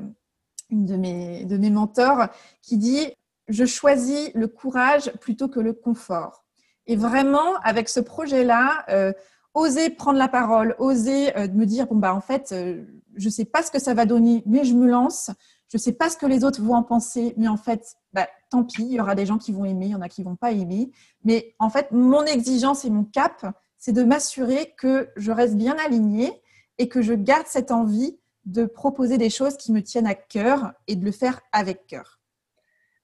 [0.70, 2.28] une de mes, de mes mentors
[2.62, 3.12] qui dit
[3.48, 6.44] je choisis le courage plutôt que le confort.
[6.86, 9.12] Et vraiment, avec ce projet-là, euh,
[9.54, 12.84] oser prendre la parole, oser euh, me dire bon bah en fait, euh,
[13.16, 15.30] je sais pas ce que ça va donner, mais je me lance.
[15.72, 18.64] Je sais pas ce que les autres vont en penser, mais en fait, bah, tant
[18.64, 20.34] pis, il y aura des gens qui vont aimer, il y en a qui vont
[20.34, 20.90] pas aimer.
[21.24, 23.46] Mais en fait, mon exigence et mon cap,
[23.78, 26.42] c'est de m'assurer que je reste bien alignée
[26.78, 30.72] et que je garde cette envie de proposer des choses qui me tiennent à cœur
[30.88, 32.19] et de le faire avec cœur.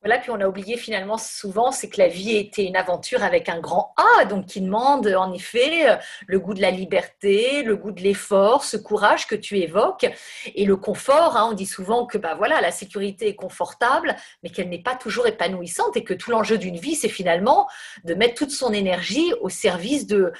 [0.07, 3.49] Voilà, puis on a oublié finalement souvent, c'est que la vie était une aventure avec
[3.49, 5.97] un grand A, donc qui demande en effet euh,
[6.29, 10.07] le goût de la liberté, le goût de l'effort, ce courage que tu évoques,
[10.55, 11.37] et le confort.
[11.37, 14.95] Hein, on dit souvent que bah voilà, la sécurité est confortable, mais qu'elle n'est pas
[14.95, 17.67] toujours épanouissante, et que tout l'enjeu d'une vie, c'est finalement
[18.05, 20.33] de mettre toute son énergie au service de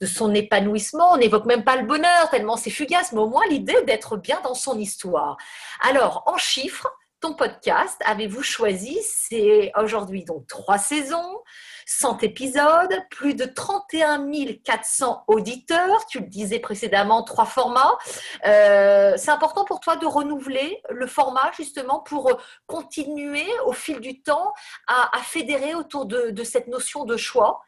[0.00, 1.12] de son épanouissement.
[1.12, 4.40] On n'évoque même pas le bonheur, tellement c'est fugace, mais au moins l'idée d'être bien
[4.42, 5.36] dans son histoire.
[5.82, 6.88] Alors, en chiffres,
[7.20, 11.38] ton podcast, avez-vous choisi C'est aujourd'hui donc trois saisons,
[11.86, 14.30] 100 épisodes, plus de 31
[14.64, 16.06] 400 auditeurs.
[16.06, 17.98] Tu le disais précédemment, trois formats.
[18.46, 24.22] Euh, c'est important pour toi de renouveler le format justement pour continuer au fil du
[24.22, 24.52] temps
[24.86, 27.60] à, fédérer autour de, cette notion de choix?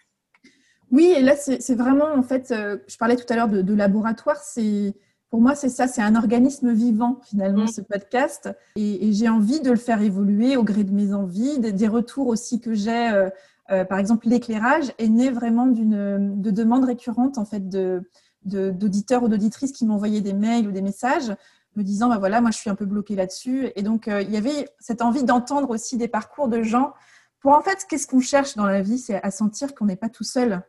[0.91, 4.37] Oui, et là c'est vraiment en fait, euh, je parlais tout à l'heure de, laboratoire,
[4.37, 4.95] c'est
[5.33, 7.69] pour moi, c'est ça, c'est un organisme vivant finalement, mm.
[7.69, 8.51] ce podcast.
[8.77, 12.61] Et, j'ai envie de le faire évoluer au gré de mes envies, des, retours aussi
[12.61, 13.09] que j'ai.
[13.11, 13.31] Euh,
[13.71, 18.03] euh, par exemple, l'éclairage est né vraiment d'une de demandes récurrentes en fait de
[18.45, 21.35] d'auditeurs ou d'auditrices qui m'envoyaient des mails ou des messages
[21.77, 24.31] me disant bah voilà moi je suis un peu bloquée là-dessus et donc euh, il
[24.33, 26.93] y avait cette envie d'entendre aussi des parcours de gens
[27.39, 28.99] pour en fait qu'est-ce qu'on cherche dans la vie?
[28.99, 30.63] C'est à sentir qu'on n'est pas tout seul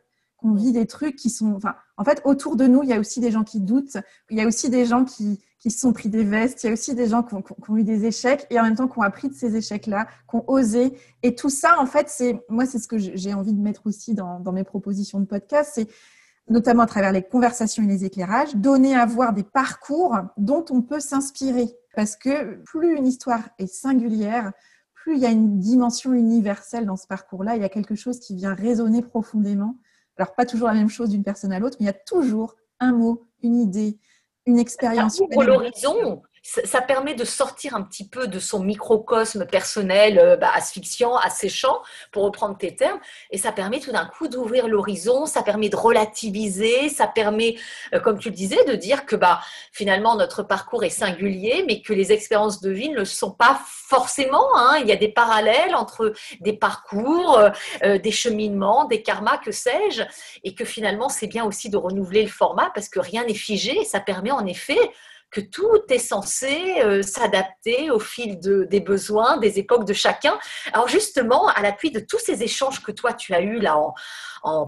[0.44, 1.54] on vit des trucs qui sont.
[1.54, 3.96] Enfin, en fait, autour de nous, il y a aussi des gens qui doutent,
[4.30, 6.70] il y a aussi des gens qui, qui se sont pris des vestes, il y
[6.70, 9.02] a aussi des gens qui ont, eu des échecs et en même temps qui ont
[9.02, 10.98] appris de ces échecs-là, qui ont osé.
[11.22, 14.14] Et tout ça, en fait, c'est moi, c'est ce que j'ai envie de mettre aussi
[14.14, 15.88] dans, dans mes propositions de podcast, c'est
[16.48, 20.82] notamment à travers les conversations et les éclairages, donner à voir des parcours dont on
[20.82, 21.68] peut s'inspirer.
[21.96, 24.52] Parce que plus une histoire est singulière,
[24.92, 28.20] plus il y a une dimension universelle dans ce parcours-là, il y a quelque chose
[28.20, 29.78] qui vient résonner profondément
[30.16, 32.54] alors, pas toujours la même chose d'une personne à l'autre, mais il y a toujours
[32.80, 33.98] un mot, une idée,
[34.46, 35.20] une expérience.
[35.32, 40.50] Pour l'horizon ça permet de sortir un petit peu de son microcosme personnel euh, bah,
[40.54, 41.80] asphyxiant, asséchant,
[42.12, 45.76] pour reprendre tes termes, et ça permet tout d'un coup d'ouvrir l'horizon, ça permet de
[45.76, 47.56] relativiser, ça permet,
[47.94, 49.40] euh, comme tu le disais, de dire que bah,
[49.72, 53.58] finalement notre parcours est singulier, mais que les expériences de vie ne le sont pas
[53.66, 54.46] forcément.
[54.54, 54.76] Hein.
[54.82, 57.38] Il y a des parallèles entre des parcours,
[57.82, 60.02] euh, des cheminements, des karmas, que sais-je,
[60.44, 63.80] et que finalement c'est bien aussi de renouveler le format parce que rien n'est figé,
[63.80, 64.78] et ça permet en effet
[65.34, 70.38] que tout est censé euh, s'adapter au fil des besoins, des époques de chacun.
[70.72, 73.94] Alors justement, à l'appui de tous ces échanges que toi tu as eus là en,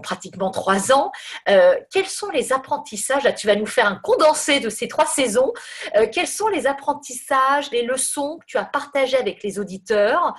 [0.01, 1.11] pratiquement trois ans,
[1.49, 3.23] euh, quels sont les apprentissages?
[3.23, 5.53] Là, tu vas nous faire un condensé de ces trois saisons.
[5.95, 10.35] Euh, quels sont les apprentissages, les leçons que tu as partagées avec les auditeurs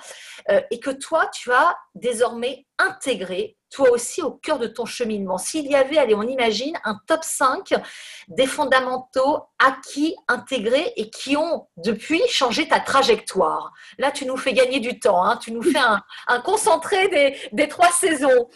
[0.71, 5.37] et que toi tu as désormais intégré toi aussi au cœur de ton cheminement?
[5.37, 7.73] S'il y avait, allez, on imagine un top 5
[8.27, 13.73] des fondamentaux acquis, intégrés et qui ont depuis changé ta trajectoire.
[13.97, 15.37] Là, tu nous fais gagner du temps, hein.
[15.37, 15.79] tu nous fais
[16.27, 18.49] un, concentré des, trois saisons.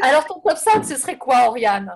[0.00, 1.92] Alors, ton top 5, ce serait quoi, Oriane?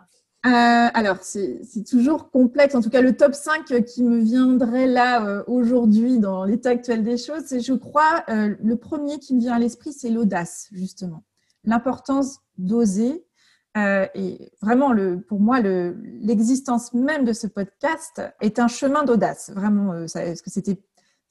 [0.46, 2.74] Euh, alors, c'est toujours complexe.
[2.74, 7.02] En tout cas, le top 5 qui me viendrait là euh, aujourd'hui dans l'état actuel
[7.02, 10.68] des choses, c'est, je crois, euh, le premier qui me vient à l'esprit, c'est l'audace,
[10.72, 11.24] justement
[11.66, 13.24] l'importance d'oser.
[13.76, 14.94] Et vraiment,
[15.26, 19.50] pour moi, l'existence même de ce podcast est un chemin d'audace.
[19.50, 20.78] Vraiment, euh, parce que c'était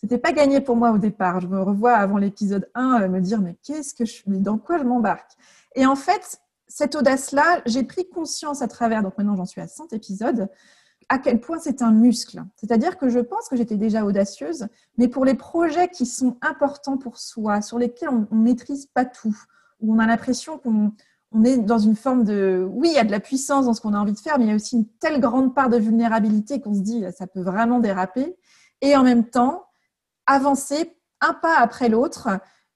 [0.04, 1.40] c'était pas gagné pour moi au départ.
[1.40, 4.78] Je me revois avant l'épisode 1 euh, me dire mais qu'est-ce que je, dans quoi
[4.78, 5.32] je m'embarque?
[5.76, 6.42] Et en fait,
[6.76, 10.50] cette audace-là, j'ai pris conscience à travers, donc maintenant j'en suis à 100 épisodes,
[11.08, 12.44] à quel point c'est un muscle.
[12.56, 14.66] C'est-à-dire que je pense que j'étais déjà audacieuse,
[14.98, 19.06] mais pour les projets qui sont importants pour soi, sur lesquels on ne maîtrise pas
[19.06, 19.38] tout,
[19.82, 20.94] où on a l'impression qu'on
[21.32, 23.82] on est dans une forme de, oui, il y a de la puissance dans ce
[23.82, 25.78] qu'on a envie de faire, mais il y a aussi une telle grande part de
[25.78, 28.36] vulnérabilité qu'on se dit, ça peut vraiment déraper.
[28.82, 29.68] Et en même temps,
[30.26, 32.30] avancer un pas après l'autre,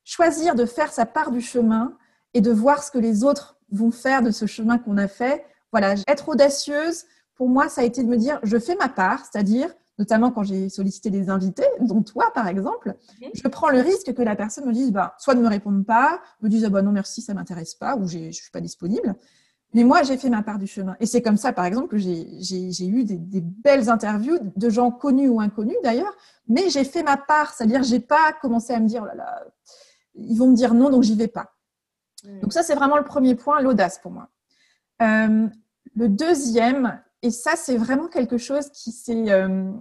[0.03, 1.97] choisir de faire sa part du chemin
[2.35, 5.45] et de voir ce que les autres vont faire de ce chemin qu'on a fait.
[5.71, 7.05] Voilà, être audacieuse,
[7.35, 10.43] pour moi, ça a été de me dire, je fais ma part, c'est-à-dire, notamment quand
[10.43, 12.95] j'ai sollicité des invités, dont toi par exemple,
[13.33, 16.19] je prends le risque que la personne me dise, bah, soit ne me réponde pas,
[16.41, 19.15] me dise, ah bah non merci, ça m'intéresse pas, ou je suis pas disponible.
[19.73, 20.95] Mais moi, j'ai fait ma part du chemin.
[21.01, 24.91] Et c'est comme ça, par exemple, que j'ai eu des, des, belles interviews de gens
[24.91, 26.15] connus ou inconnus d'ailleurs,
[26.47, 29.43] mais j'ai fait ma part, c'est-à-dire j'ai pas commencé à me dire, oh là là,
[30.15, 31.53] ils vont me dire non, donc j'y vais pas.
[32.41, 34.29] Donc ça, c'est vraiment le premier point, l'audace pour moi.
[35.01, 35.47] Euh,
[35.95, 38.93] le deuxième, et ça, c'est vraiment quelque chose qui,
[39.29, 39.71] euh,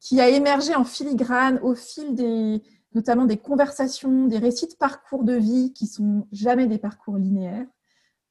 [0.00, 2.62] qui a émergé en filigrane au fil des,
[2.94, 7.66] notamment des conversations, des récits de parcours de vie qui sont jamais des parcours linéaires,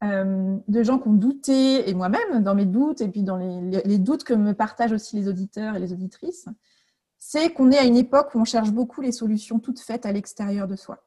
[0.03, 3.97] euh, de gens qui ont douté, et moi-même dans mes doutes, et puis dans les,
[3.97, 6.47] doutes que me partagent aussi les auditeurs et les auditrices,
[7.19, 10.11] c'est qu'on est à une époque où on cherche beaucoup les solutions toutes faites à
[10.11, 11.03] l'extérieur de soi.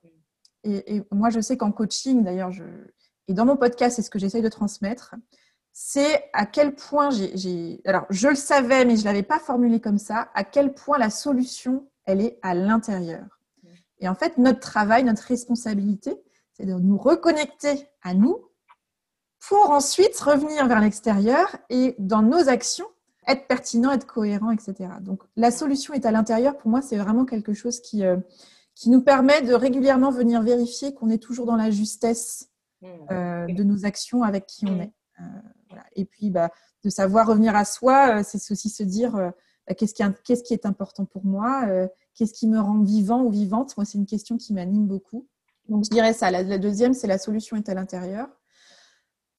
[0.65, 2.51] Et, moi, je sais qu'en coaching, d'ailleurs,
[3.29, 5.15] et dans mon podcast, c'est ce que j'essaye de transmettre,
[5.73, 7.81] c'est à quel point j'ai.
[7.85, 10.99] Alors, je le savais, mais je ne l'avais pas formulé comme ça, à quel point
[10.99, 13.41] la solution, elle est à l'intérieur.
[13.99, 16.17] Et en fait, notre travail, notre responsabilité,
[16.53, 18.39] c'est de nous reconnecter à nous
[19.49, 22.87] pour ensuite revenir vers l'extérieur et dans nos actions,
[23.27, 24.91] être pertinent, être cohérent, etc.
[25.01, 26.57] Donc, la solution est à l'intérieur.
[26.57, 28.17] Pour moi, c'est vraiment quelque chose qui, euh,
[28.75, 32.51] qui nous permet de régulièrement venir vérifier qu'on est toujours dans la justesse
[32.83, 32.87] mmh.
[33.11, 34.81] euh, de nos actions avec qui on mmh.
[34.81, 34.93] est.
[35.20, 36.51] Euh, et puis, bah,
[36.85, 39.31] de savoir revenir à soi, euh, c'est aussi se dire euh,
[39.66, 42.83] bah, qu'est-ce, qui est, qu'est-ce qui est important pour moi, euh, qu'est-ce qui me rend
[42.83, 43.77] vivant ou vivante?
[43.77, 45.27] Moi, c'est une question qui m'anime beaucoup.
[45.68, 46.31] Donc, je dirais ça.
[46.31, 48.29] La, deuxième, c'est la solution est à l'intérieur.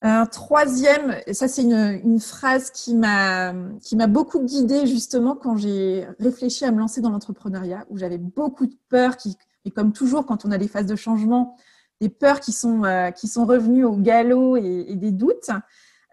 [0.02, 3.52] Un troisième, ça c'est une, phrase qui m'a
[4.08, 8.76] beaucoup guidée justement quand j'ai réfléchi à me lancer dans l'entrepreneuriat, où j'avais beaucoup de
[8.88, 11.56] peurs, qui, et comme toujours quand on a des phases de changement,
[12.00, 12.82] des peurs qui sont
[13.24, 15.50] sont revenues au galop et, et des doutes.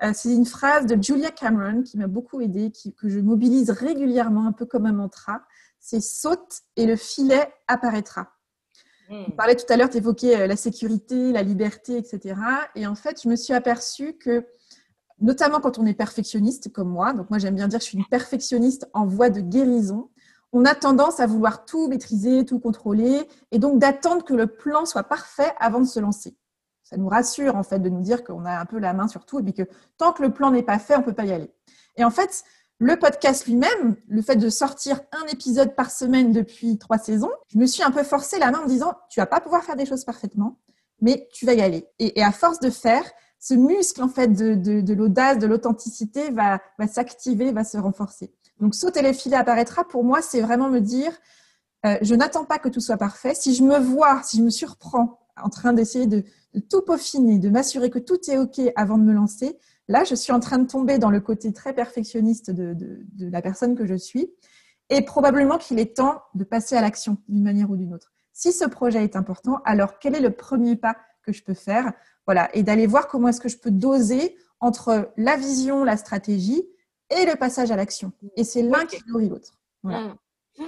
[0.03, 4.47] Euh, c'est une phrase de Julia Cameron qui m'a beaucoup aidée, que je mobilise régulièrement,
[4.47, 5.43] un peu comme un mantra.
[5.79, 8.31] C'est saute et le filet apparaîtra.
[9.13, 9.25] Hmm.
[9.27, 12.35] On parlait tout à l'heure, tu évoquais euh, la sécurité, la liberté, etc.
[12.75, 14.45] Et en fait, je me suis aperçue que,
[15.19, 17.97] notamment quand on est perfectionniste comme moi, donc moi j'aime bien dire que je suis
[17.99, 20.09] une perfectionniste en voie de guérison,
[20.51, 24.85] on a tendance à vouloir tout maîtriser, tout contrôler, et donc d'attendre que le plan
[24.85, 26.35] soit parfait avant de se lancer
[26.83, 29.25] ça nous rassure en fait de nous dire qu'on a un peu la main sur
[29.25, 29.63] tout et puis que
[29.97, 31.51] tant que le plan n'est pas fait, on ne peut pas y aller.
[31.95, 32.43] Et en fait,
[32.79, 37.57] le podcast lui-même, le fait de sortir un épisode par semaine depuis trois saisons, je
[37.57, 39.85] me suis un peu forcé la main en disant tu vas pas pouvoir faire des
[39.85, 40.59] choses parfaitement,
[41.01, 41.87] mais tu vas y aller.
[41.99, 43.03] Et, à force de faire,
[43.39, 46.59] ce muscle en fait de, l'audace, de l'authenticité va,
[46.91, 48.33] s'activer, va se renforcer.
[48.59, 51.11] Donc sauter les filets apparaîtra pour moi, c'est vraiment me dire
[51.85, 53.35] euh, je n'attends pas que tout soit parfait.
[53.35, 57.39] Si je me vois, si je me surprends en train d'essayer de, de tout peaufiner,
[57.39, 59.57] de m'assurer que tout est OK avant de me lancer,
[59.87, 63.41] là, je suis en train de tomber dans le côté très perfectionniste de, de, la
[63.41, 64.31] personne que je suis.
[64.89, 68.11] Et probablement qu'il est temps de passer à l'action d'une manière ou d'une autre.
[68.33, 71.93] Si ce projet est important, alors quel est le premier pas que je peux faire?
[72.25, 76.63] Voilà, et d'aller voir comment est-ce que je peux doser entre la vision, la stratégie
[77.09, 78.11] et le passage à l'action.
[78.35, 79.59] Et c'est l'un qui nourrit l'autre.
[79.83, 80.15] Voilà.
[80.57, 80.63] Mmh.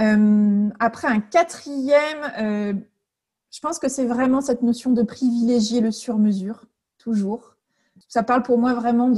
[0.00, 2.74] Euh, après, un quatrième, euh,
[3.50, 6.64] je pense que c'est vraiment cette notion de privilégier le sur-mesure,
[6.98, 7.51] toujours.
[8.08, 9.10] Ça parle pour moi vraiment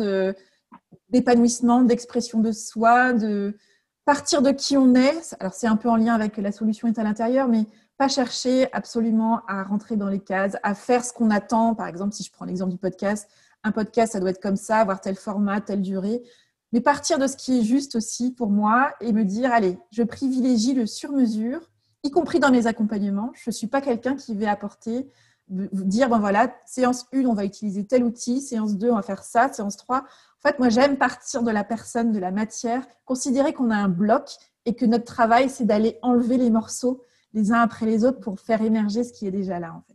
[1.09, 3.57] d'épanouissement, d'expression de soi, de
[4.05, 5.35] partir de qui on est.
[5.41, 7.66] Alors c'est un peu en lien avec la solution est à l'intérieur, mais
[7.97, 11.74] pas chercher absolument à rentrer dans les cases, à faire ce qu'on attend.
[11.74, 13.28] Par exemple, si je prends l'exemple du podcast,
[13.62, 16.22] un podcast, ça doit être comme ça, avoir tel format, telle durée.
[16.72, 20.03] Mais partir de ce qui est juste aussi pour moi et me dire, allez, je
[20.03, 21.70] privilégie le sur-mesure
[22.03, 23.32] y compris dans mes accompagnements.
[23.35, 25.09] Je ne suis pas quelqu'un qui va apporter,
[25.49, 29.23] dire, bon voilà, séance 1, on va utiliser tel outil, séance 2, on va faire
[29.23, 29.99] ça, séance 3.
[29.99, 33.89] En fait, moi, j'aime partir de la personne, de la matière, considérer qu'on a un
[33.89, 34.31] bloc
[34.67, 37.03] et que notre travail, c'est d'aller enlever les morceaux
[37.35, 39.95] les uns après les autres pour faire émerger ce qui est déjà là, en fait.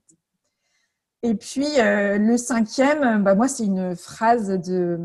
[1.22, 5.00] Et puis, euh, le cinquième, bah, moi, c'est une phrase de,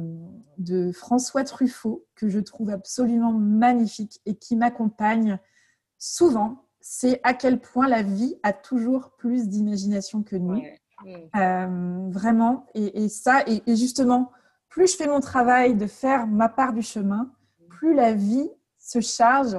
[0.58, 5.38] de François Truffaut que je trouve absolument magnifique et qui m'accompagne
[5.98, 10.62] souvent c'est à quel point la vie a toujours plus d'imagination que nous.
[11.34, 12.66] Euh, vraiment.
[12.74, 14.30] Et, ça, et, justement,
[14.68, 17.32] plus je fais mon travail de faire ma part du chemin,
[17.70, 19.56] plus la vie se charge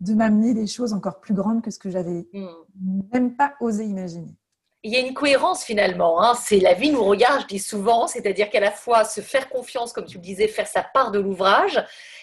[0.00, 3.00] de m'amener des choses encore plus grandes que ce que j'avais mm.
[3.10, 4.36] même pas osé imaginer.
[4.82, 6.22] il y a une cohérence finalement.
[6.22, 6.34] Hein.
[6.38, 9.94] C'est la vie nous regarde, je dis souvent, c'est-à-dire qu'à la fois se faire confiance,
[9.94, 11.82] comme tu le disais, faire sa part de l'ouvrage,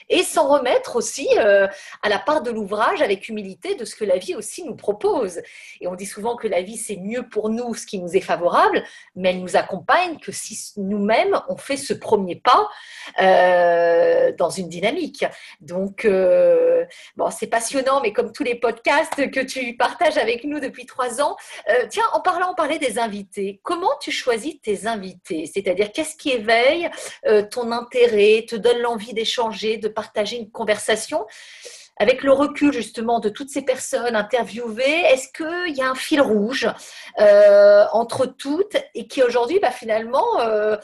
[0.09, 1.67] et s'en remettre aussi euh,
[2.01, 5.41] à la part de l'ouvrage avec humilité de ce que la vie aussi nous propose.
[5.81, 8.21] Et on dit souvent que la vie, c'est mieux pour nous ce qui nous est
[8.21, 8.83] favorable,
[9.15, 12.69] mais elle nous accompagne que si nous-mêmes, on fait ce premier pas
[13.21, 15.25] euh, dans une dynamique.
[15.61, 16.85] Donc, euh,
[17.15, 21.21] bon, c'est passionnant, mais comme tous les podcasts que tu partages avec nous depuis trois
[21.21, 21.35] ans,
[21.89, 23.59] tiens, en parlant, on parlait des invités.
[23.63, 25.49] Comment tu choisis tes invités?
[25.51, 26.89] C'est-à-dire, qu'est-ce qui éveille
[27.51, 31.25] ton intérêt, te donne l'envie d'échanger, de partager une conversation.
[31.97, 36.21] Avec le recul justement de toutes ces personnes interviewées, est-ce qu'il y a un fil
[36.21, 36.67] rouge
[37.19, 40.75] euh, entre toutes et qui aujourd'hui bah, finalement euh,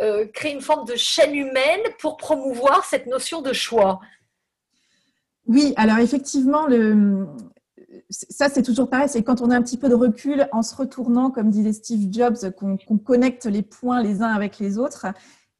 [0.00, 4.00] euh, crée une forme de chaîne humaine pour promouvoir cette notion de choix?
[5.46, 6.68] Oui, alors effectivement,
[8.10, 10.76] ça, c'est toujours pareil, c'est quand on a un petit peu de recul en se
[10.76, 15.06] retournant, comme disait Steve Jobs, qu'on connecte les points les uns avec les autres.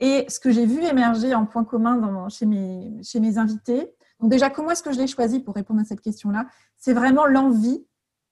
[0.00, 4.70] Et ce que j'ai vu émerger en point commun chez, mes, invités, donc déjà, comment
[4.70, 6.46] est-ce que je l'ai choisi pour répondre à cette question-là?
[6.76, 7.84] C'est vraiment l'envie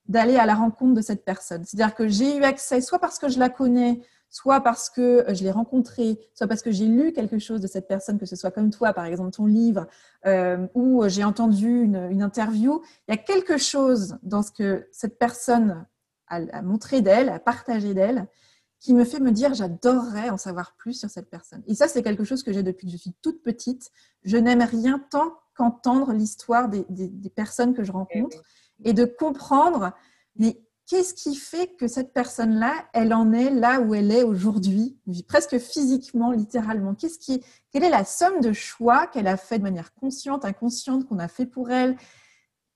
[0.07, 1.63] d'aller à la rencontre de cette personne.
[1.65, 5.43] C'est-à-dire que j'ai eu accès, soit parce que je la connais, soit parce que je
[5.43, 8.51] l'ai rencontrée, soit parce que j'ai lu quelque chose de cette personne, que ce soit
[8.51, 9.87] comme toi, par exemple ton livre,
[10.25, 12.81] euh, ou j'ai entendu une, interview.
[13.07, 15.85] Il y a quelque chose dans ce que cette personne
[16.29, 18.27] a montré d'elle, a partagé d'elle,
[18.79, 21.63] qui me fait me dire j'adorerais en savoir plus sur cette personne.
[21.67, 23.91] Et ça, c'est quelque chose que j'ai depuis que je suis toute petite.
[24.23, 26.85] Je n'aime rien tant qu'entendre l'histoire des,
[27.35, 28.37] personnes que je rencontre
[28.83, 29.91] et de comprendre,
[30.35, 34.97] mais qu'est-ce qui fait que cette personne-là, elle en est là où elle est aujourd'hui,
[35.27, 36.93] presque physiquement, littéralement?
[36.93, 41.07] Qu'est-ce qui, Quelle est la somme de choix qu'elle a fait de manière consciente, inconsciente,
[41.07, 41.97] qu'on a fait pour elle?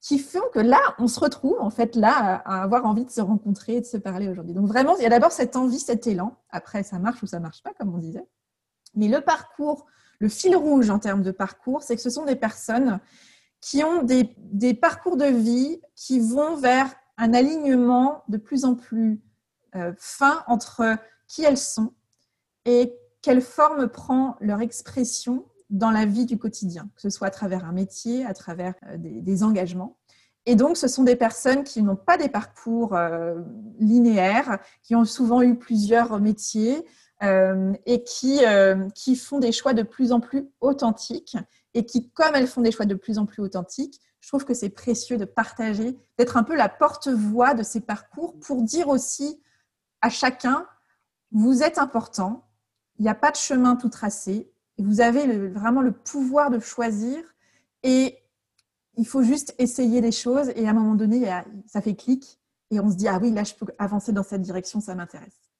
[0.02, 3.22] Qui font que là, on se retrouve en fait là à, avoir envie de se
[3.22, 4.54] rencontrer et de se parler aujourd'hui.
[4.54, 6.36] Donc vraiment, il y a d'abord cette envie, cet élan.
[6.50, 8.28] Après, ça marche ou ça marche pas, comme on disait.
[8.96, 9.86] Mais le parcours,
[10.20, 13.00] le fil rouge en termes de parcours, c'est que ce sont des personnes
[13.62, 19.22] qui ont des, parcours de vie qui vont vers un alignement de plus en plus
[19.76, 20.98] euh, fin entre
[21.28, 21.94] qui elles sont
[22.66, 27.32] et quelle forme prend leur expression dans la vie du quotidien, que ce soit à
[27.32, 29.98] travers un métier, à travers euh, des, engagements.
[30.46, 33.40] Et donc, ce sont des personnes qui n'ont pas des parcours euh,
[33.80, 36.86] linéaires, qui ont souvent eu plusieurs métiers
[37.24, 38.40] euh, et qui,
[38.96, 41.38] qui font des choix de plus en plus authentiques.
[41.74, 44.54] Et qui, comme elles font des choix de plus en plus authentiques, je trouve que
[44.54, 49.42] c'est précieux de partager, d'être un peu la porte-voix de ces parcours pour dire aussi
[50.02, 50.68] à chacun,
[51.32, 52.48] vous êtes important,
[52.98, 54.52] il n'y a pas de chemin tout tracé,
[54.82, 57.24] vous avez vraiment le pouvoir de choisir
[57.84, 58.18] et
[58.98, 61.30] il faut juste essayer des choses et à un moment donné,
[61.66, 62.40] ça fait clic
[62.72, 65.51] et on se dit, ah oui, là, je peux avancer dans cette direction, ça m'intéresse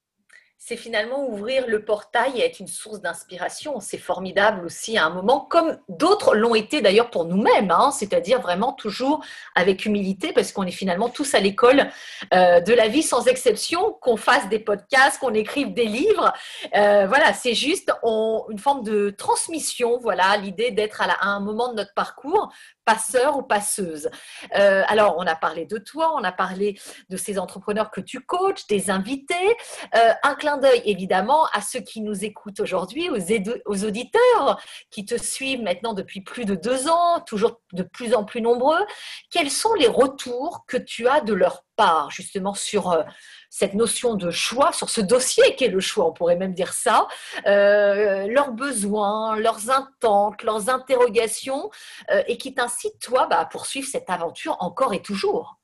[0.64, 3.80] c'est finalement ouvrir le portail et être une source d'inspiration.
[3.80, 7.90] C'est formidable aussi à un moment, comme d'autres l'ont été d'ailleurs pour nous-mêmes, hein.
[7.90, 11.90] c'est-à-dire vraiment toujours avec humilité, parce qu'on est finalement tous à l'école
[12.36, 16.32] euh, de la vie sans exception, qu'on fasse des podcasts, qu'on écrive des livres.
[16.76, 21.78] Euh, voilà, c'est juste une forme de transmission, voilà, l'idée d'être à, un moment de
[21.78, 22.54] notre parcours
[22.92, 24.10] passeur ou passeuse.
[24.58, 26.78] Euh, alors, on a parlé de toi, on a parlé
[27.10, 29.58] de ces entrepreneurs que tu coaches, des invités.
[29.96, 33.22] Euh, un clin d'œil, évidemment, à ceux qui nous écoutent aujourd'hui, aux,
[33.66, 38.26] aux, auditeurs qui te suivent maintenant depuis plus de deux ans, toujours de plus en
[38.26, 38.86] plus nombreux.
[39.30, 43.04] Quels sont les retours que tu as de leur part, justement, sur euh,
[43.52, 46.72] cette notion de choix, sur ce dossier qui est le choix, on pourrait même dire
[46.72, 47.08] ça,
[47.46, 51.70] euh, leurs besoins, leurs intentes, leurs interrogations,
[52.12, 55.60] euh, et qui t'incite, toi, bah, à poursuivre cette aventure encore et toujours.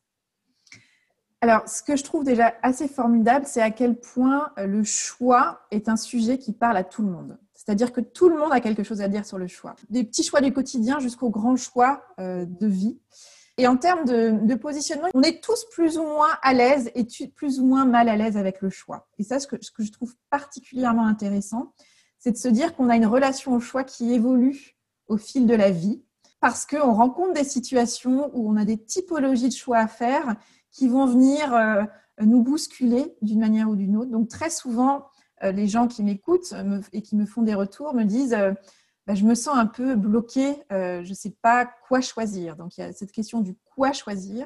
[1.40, 5.62] Alors, ce que je trouve déjà assez formidable, c'est à quel point euh, le choix
[5.72, 7.38] est un sujet qui parle à tout le monde.
[7.54, 9.76] C'est-à-dire que tout le monde a quelque chose à dire sur le choix.
[9.90, 13.00] Des petits choix du quotidien jusqu'aux grands choix de vie.
[13.60, 17.60] Et en termes de, positionnement, on est tous plus ou moins à l'aise et plus
[17.60, 19.08] ou moins mal à l'aise avec le choix.
[19.18, 21.74] Et ça, ce que, je trouve particulièrement intéressant,
[22.20, 24.76] c'est de se dire qu'on a une relation au choix qui évolue
[25.08, 26.04] au fil de la vie,
[26.40, 30.36] parce qu'on rencontre des situations où on a des typologies de choix à faire
[30.70, 31.84] qui vont venir euh,
[32.22, 34.12] nous bousculer d'une manière ou d'une autre.
[34.12, 35.08] Donc très souvent,
[35.44, 36.54] euh, les gens qui m'écoutent
[36.94, 38.54] et qui me font des retours me disent euh,
[39.08, 42.58] bah, je me sens un peu bloquée, euh, je ne sais pas quoi choisir.
[42.58, 44.46] Donc il y a cette question du quoi choisir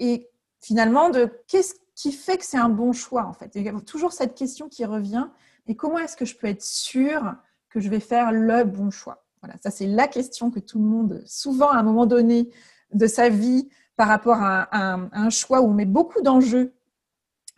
[0.00, 0.28] et
[0.60, 3.52] finalement de qu'est-ce qui fait que c'est un bon choix en fait?
[3.54, 5.28] Il y a toujours cette question qui revient,
[5.68, 7.36] mais comment est-ce que je peux être sûre
[7.70, 9.24] que je vais faire le bon choix?
[9.40, 12.50] Voilà, ça c'est la question que tout le monde, souvent à un moment donné
[12.92, 14.68] de sa vie, par rapport à,
[15.12, 16.74] un choix où on met beaucoup d'enjeux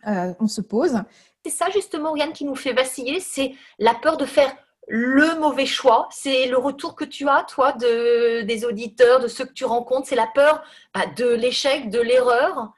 [0.05, 1.01] on se pose.
[1.43, 4.55] C'est ça justement, Yann, qui nous fait vaciller, c'est la peur de faire
[4.87, 9.45] le mauvais choix C'est le retour que tu as, toi, de, des auditeurs, de ceux
[9.45, 10.63] que tu rencontres C'est la peur
[10.93, 12.73] bah, de l'échec, de l'erreur?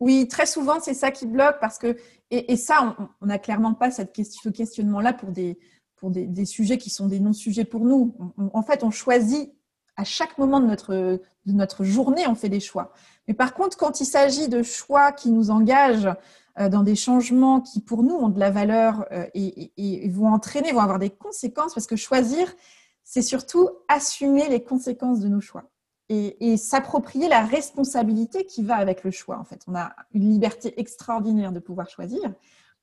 [0.00, 1.96] Oui, très souvent, c'est ça qui bloque parce que,
[2.30, 5.58] et, ça, on n'a clairement pas cette ce questionnement-là pour, des,
[5.96, 8.14] pour des, sujets qui sont des non-sujets pour nous.
[8.52, 9.52] en fait, on choisit
[9.96, 12.92] à chaque moment de notre, de notre journée, on fait des choix.
[13.28, 16.10] Mais par contre, quand il s'agit de choix qui nous engagent
[16.56, 20.80] dans des changements qui, pour nous, ont de la valeur euh, et, vont entraîner, vont
[20.80, 22.54] avoir des conséquences, parce que choisir,
[23.02, 25.64] c'est surtout assumer les conséquences de nos choix
[26.08, 29.38] et, s'approprier la responsabilité qui va avec le choix.
[29.38, 32.32] En fait, on a une liberté extraordinaire de pouvoir choisir,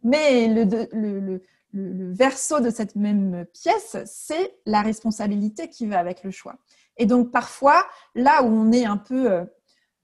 [0.03, 6.57] mais le verso de cette même pièce, c'est la responsabilité qui va avec le choix.
[6.97, 9.45] Et donc, parfois, là où on est un peu,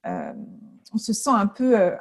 [0.06, 0.34] euh,
[0.94, 1.98] on se sent un peu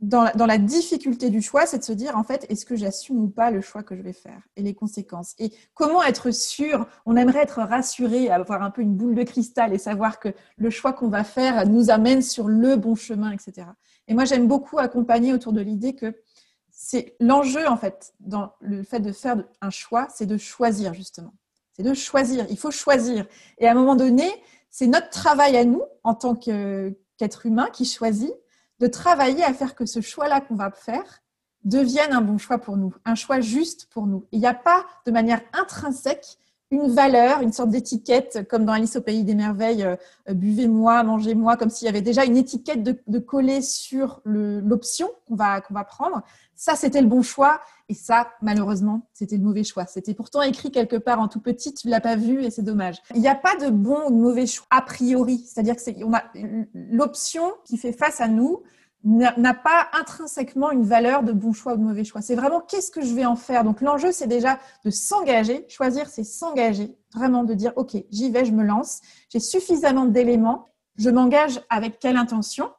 [0.00, 3.28] dans la, difficulté du choix, c'est de se dire, en fait, est-ce que j'assume ou
[3.28, 7.16] pas le choix que je vais faire et les conséquences Et comment être sûr On
[7.16, 10.94] aimerait être rassuré, avoir un peu une boule de cristal et savoir que le choix
[10.94, 13.66] qu'on va faire nous amène sur le bon chemin, etc.
[14.08, 16.14] Et moi, j'aime beaucoup accompagner autour de l'idée que
[16.70, 21.34] c'est l'enjeu, en fait, dans le fait de faire un choix, c'est de choisir, justement.
[21.74, 22.46] C'est de choisir.
[22.48, 23.26] Il faut choisir.
[23.58, 24.30] Et à un moment donné,
[24.70, 28.32] c'est notre travail à nous, en tant qu'être humain, qui choisit
[28.80, 31.22] de travailler à faire que ce choix-là qu'on va faire
[31.64, 34.26] devienne un bon choix pour nous, un choix juste pour nous.
[34.32, 36.38] Il n'y a pas de manière intrinsèque
[36.70, 39.96] une valeur, une sorte d'étiquette, comme dans Alice au pays des merveilles, euh,
[40.32, 45.60] buvez-moi, mangez-moi, comme s'il y avait déjà une étiquette de, coller sur l'option qu'on va,
[45.60, 46.22] qu'on va prendre.
[46.60, 47.58] Ça, c'était le bon choix,
[47.88, 49.86] et ça, malheureusement, c'était le mauvais choix.
[49.86, 52.98] C'était pourtant écrit quelque part en tout petit, tu l'as pas vu, et c'est dommage.
[53.14, 56.12] Il n'y a pas de bon ou de mauvais choix a priori, c'est-à-dire que on
[56.12, 56.22] a
[56.74, 58.62] l'option qui fait face à nous
[59.04, 62.20] n'a pas intrinsèquement une valeur de bon choix ou de mauvais choix.
[62.20, 63.64] C'est vraiment qu'est-ce que je vais en faire?
[63.64, 65.64] Donc l'enjeu, c'est déjà de s'engager.
[65.70, 66.94] Choisir, c'est s'engager.
[67.14, 69.00] Vraiment de dire, OK, j'y vais, je me lance.
[69.30, 70.66] J'ai suffisamment d'éléments.
[70.98, 72.70] Je m'engage avec quelle intention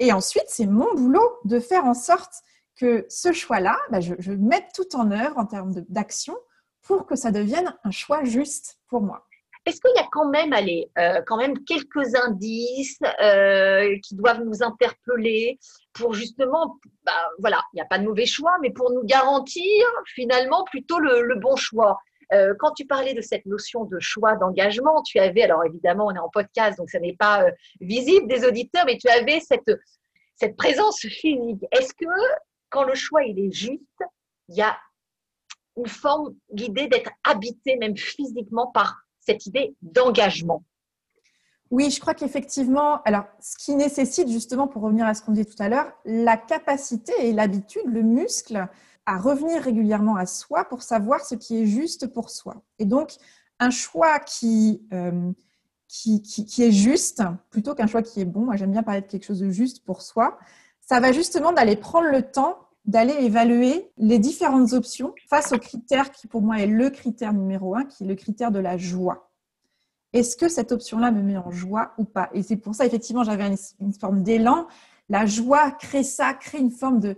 [0.00, 2.42] Et ensuite, c'est mon boulot de faire en sorte
[2.76, 6.36] que ce choix-là, bah, je, je mette tout en œuvre en termes d'action
[6.82, 9.26] pour que ça devienne un choix juste pour moi.
[9.66, 14.44] Est-ce qu'il y a quand même, allez, euh, quand même quelques indices euh, qui doivent
[14.44, 15.58] nous interpeller
[15.92, 19.64] pour justement, bah, voilà, il n'y a pas de mauvais choix, mais pour nous garantir
[20.06, 21.98] finalement plutôt le, bon choix?
[22.32, 26.14] Euh, quand tu parlais de cette notion de choix, d'engagement, tu avais, alors évidemment, on
[26.14, 27.44] est en podcast, donc ça n'est pas
[27.80, 29.72] visible des auditeurs, mais tu avais cette,
[30.36, 31.64] cette présence physique.
[31.72, 32.06] Est-ce que
[32.76, 33.80] quand le choix il est juste,
[34.48, 34.76] il y a
[35.78, 40.62] une forme d'idée d'être habité même physiquement par cette idée d'engagement.
[41.70, 45.46] Oui, je crois qu'effectivement, alors ce qui nécessite justement, pour revenir à ce qu'on disait
[45.46, 48.68] tout à l'heure, la capacité et l'habitude, le muscle,
[49.06, 52.62] à revenir régulièrement à soi pour savoir ce qui est juste pour soi.
[52.78, 53.14] Et donc,
[53.58, 55.32] un choix qui, euh,
[55.88, 59.06] qui, qui, est juste, plutôt qu'un choix qui est bon, moi j'aime bien parler de
[59.06, 60.38] quelque chose de juste pour soi,
[60.82, 66.12] ça va justement d'aller prendre le temps d'aller évaluer les différentes options face au critère
[66.12, 69.30] qui pour moi est le critère numéro un, qui est le critère de la joie.
[70.12, 72.30] Est-ce que cette option-là me met en joie ou pas?
[72.32, 74.66] Et c'est pour ça, effectivement, j'avais une forme d'élan.
[75.08, 77.16] La joie crée ça, crée une forme de...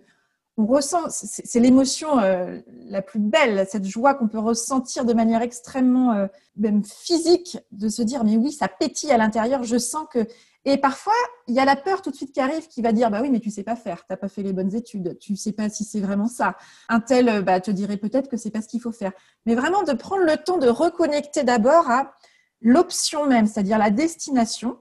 [0.57, 5.41] On ressent, c'est l'émotion euh, la plus belle, cette joie qu'on peut ressentir de manière
[5.41, 9.63] extrêmement euh, même physique, de se dire mais oui, ça pétille à l'intérieur.
[9.63, 10.27] Je sens que
[10.71, 11.15] et parfois,
[11.47, 13.31] il y a la peur tout de suite qui arrive qui va dire bah oui,
[13.31, 15.71] mais tu sais pas faire, tu n'as pas fait les bonnes études, tu sais pas
[15.71, 16.57] si c'est vraiment ça.
[16.91, 19.13] Un tel bah, te dirait peut-être que c'est pas ce qu'il faut faire.
[19.47, 22.13] Mais vraiment de prendre le temps de reconnecter d'abord à
[22.61, 24.79] l'option même, c'est-à-dire la destination.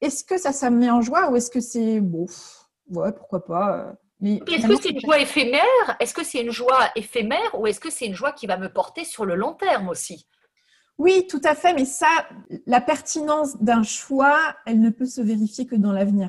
[0.00, 2.26] Est-ce que ça, ça me met en joie ou est-ce que c'est bon,
[2.90, 3.96] ouais, pourquoi pas.
[4.22, 5.96] Euh, est-ce que c'est une joie éphémère?
[6.00, 8.72] Est-ce que c'est une joie éphémère ou est-ce que c'est une joie qui va me
[8.72, 10.26] porter sur le long terme aussi?
[11.00, 12.08] Oui, tout à fait, mais ça,
[12.66, 16.28] la pertinence d'un choix, elle ne peut se vérifier que dans l'avenir.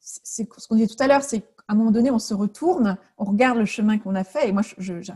[0.00, 2.96] C'est ce qu'on disait tout à l'heure, c'est qu'à un moment donné, on se retourne,
[3.18, 4.62] on regarde le chemin qu'on a fait, et moi,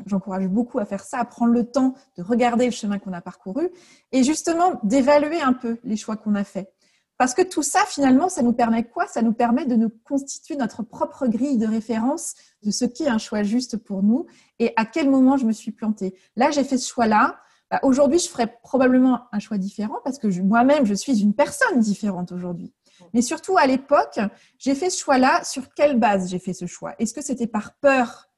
[0.05, 3.23] j'encourage beaucoup à faire ça, à prendre le temps de regarder le chemin qu'on a
[3.23, 3.71] parcouru,
[4.13, 6.71] et justement d'évaluer un peu les choix qu'on a faits.
[7.17, 9.07] Parce que tout ça, finalement, ça nous permet quoi?
[9.07, 13.09] Ça nous permet de nous constituer notre propre grille de référence de ce qui est
[13.09, 14.27] un choix juste pour nous
[14.59, 16.15] et à quel moment je me suis plantée.
[16.37, 17.39] Là, j'ai fait ce choix-là.
[17.71, 21.81] Bah, aujourd'hui, je ferais probablement un choix différent parce que moi-même, je suis une personne
[21.81, 22.73] différente aujourd'hui.
[23.13, 24.21] Mais surtout, à l'époque,
[24.59, 25.43] j'ai fait ce choix-là.
[25.45, 26.95] Sur quelle base j'ai fait ce choix?
[26.99, 28.31] Est-ce que c'était par peur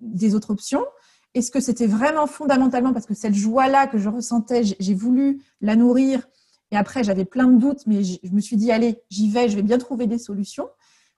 [0.00, 0.84] des autres options?
[1.32, 5.76] Est-ce que c'était vraiment fondamentalement parce que cette joie-là que je ressentais, j'ai voulu la
[5.76, 6.28] nourrir?
[6.70, 9.56] Et après j'avais plein de doutes, mais je me suis dit, allez, j'y vais, je
[9.56, 10.68] vais bien trouver des solutions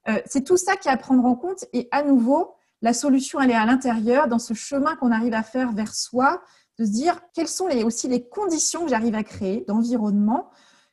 [0.09, 1.65] Euh, c'est tout ça qui est à prendre en compte.
[1.73, 5.43] Et à nouveau, la solution, elle est à l'intérieur, dans ce chemin qu'on arrive à
[5.43, 6.43] faire vers soi,
[6.79, 10.51] de se dire quelles sont aussi les conditions que j'arrive à créer d'environnement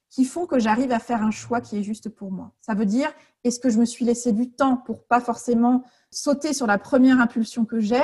[0.09, 2.51] qui font que j'arrive à faire un choix qui est juste pour moi.
[2.61, 3.11] Ça veut dire,
[3.43, 7.19] est-ce que je me suis laissé du temps pour pas forcément sauter sur la première
[7.19, 8.03] impulsion que j'ai,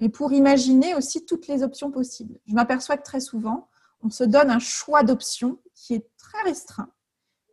[0.00, 2.38] mais pour imaginer aussi toutes les options possibles?
[2.46, 3.68] Je m'aperçois que très souvent,
[4.02, 6.88] on se donne un choix d'options qui est très restreint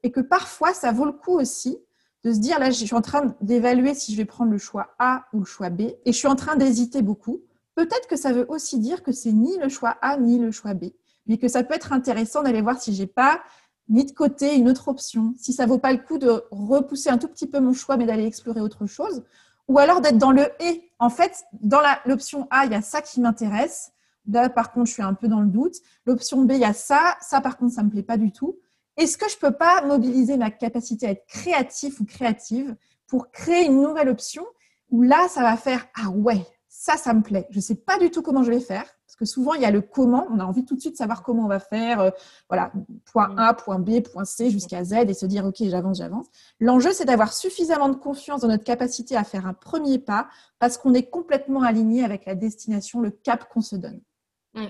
[0.04, 1.78] et que parfois, ça vaut le coup aussi
[2.24, 4.96] de se dire, là, je suis en train d'évaluer si je vais prendre le choix
[5.00, 7.42] A ou le choix B, et je suis en train d'hésiter beaucoup.
[7.78, 10.74] Peut-être que ça veut aussi dire que c'est ni le choix A ni le choix
[10.74, 10.86] B,
[11.28, 13.40] mais que ça peut être intéressant d'aller voir si j'ai pas
[13.88, 17.20] mis de côté une autre option, si ça vaut pas le coup de repousser un
[17.20, 19.24] tout petit peu mon choix, mais d'aller explorer autre chose,
[19.68, 20.90] ou alors d'être dans le et.
[20.98, 23.92] En fait, dans l'option A, il y a ça qui m'intéresse.
[24.28, 25.76] Là, par contre, je suis un peu dans le doute.
[26.08, 27.16] L'option B, il y a ça.
[27.22, 28.58] Ça, par contre, ça me plaît pas du tout.
[28.98, 32.76] Est-ce que je peux pas mobiliser ma capacité à être créatif ou créative
[33.06, 34.44] pour créer une nouvelle option
[34.90, 36.44] où là, ça va faire ah ouais,
[36.80, 37.48] ça, ça me plaît.
[37.50, 39.72] Je sais pas du tout comment je vais faire parce que souvent il y a
[39.72, 40.28] le comment.
[40.30, 42.00] On a envie tout de suite de savoir comment on va faire.
[42.00, 42.12] Euh,
[42.50, 42.72] voilà,
[43.12, 46.28] point A, point B, point C jusqu'à Z et se dire ok, j'avance, j'avance.
[46.60, 50.28] L'enjeu, c'est d'avoir suffisamment de confiance dans notre capacité à faire un premier pas
[50.60, 54.00] parce qu'on est complètement aligné avec la destination, le cap qu'on se donne.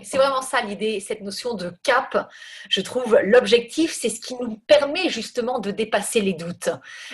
[0.04, 2.30] C'est vraiment ça l'idée, cette notion de cap.
[2.70, 6.70] Je trouve l'objectif, c'est ce qui nous permet justement de dépasser les doutes,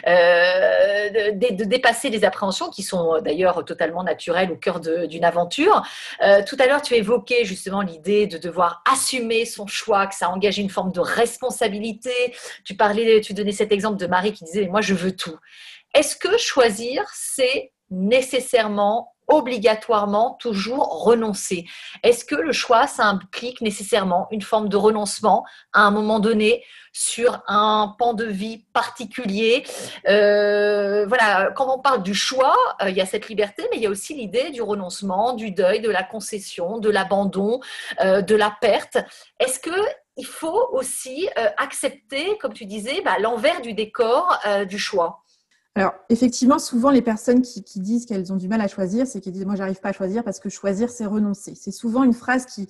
[0.07, 5.83] euh, de, dépasser les appréhensions qui sont d'ailleurs totalement naturelles au cœur d'une aventure.
[6.21, 10.29] Euh, tout à l'heure, tu évoquais justement l'idée de devoir assumer son choix, que ça
[10.29, 12.33] engage une forme de responsabilité.
[12.63, 15.37] Tu parlais, tu donnais cet exemple de Marie qui disait, moi je veux tout.
[15.93, 21.65] Est-ce que choisir, c'est nécessairement obligatoirement toujours renoncer.
[22.03, 26.63] Est-ce que le choix, ça implique nécessairement une forme de renoncement à un moment donné
[26.91, 29.63] sur un pan de vie particulier?
[30.07, 33.83] Euh, Voilà, quand on parle du choix, euh, il y a cette liberté, mais il
[33.83, 37.59] y a aussi l'idée du renoncement, du deuil, de la concession, de l'abandon,
[38.01, 38.97] euh, de la perte.
[39.39, 39.71] Est-ce que
[40.15, 41.27] il faut aussi
[41.57, 44.37] accepter, comme tu disais, bah, l'envers du décor
[44.69, 45.22] du choix?
[45.75, 49.33] Alors, effectivement, souvent, les personnes qui, disent qu'elles ont du mal à choisir, c'est qu'elles
[49.33, 51.55] disent Moi, j'arrive pas à choisir parce que choisir, c'est renoncer.
[51.55, 52.67] C'est souvent une phrase qui.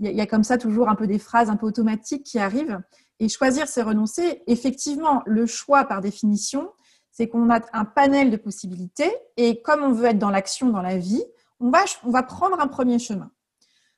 [0.00, 2.80] Il y, a comme ça toujours un peu des phrases un peu automatiques qui arrivent.
[3.20, 4.42] Et choisir, c'est renoncer.
[4.48, 6.68] Effectivement, le choix, par définition,
[7.12, 9.12] c'est qu'on a un panel de possibilités.
[9.36, 11.22] Et comme on veut être dans l'action, dans la vie,
[11.60, 13.30] on va, on va prendre un premier chemin.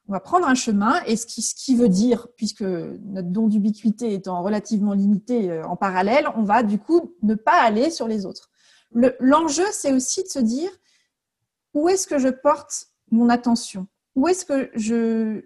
[0.09, 4.43] On va prendre un chemin, et ce qui, veut dire, puisque notre don d'ubiquité étant
[4.43, 8.51] relativement limité euh, en parallèle, on va du coup ne pas aller sur les autres.
[9.19, 10.71] L'enjeu, c'est aussi de se dire
[11.75, 13.89] où est-ce que je porte mon attention?
[14.15, 15.43] Où est-ce que je,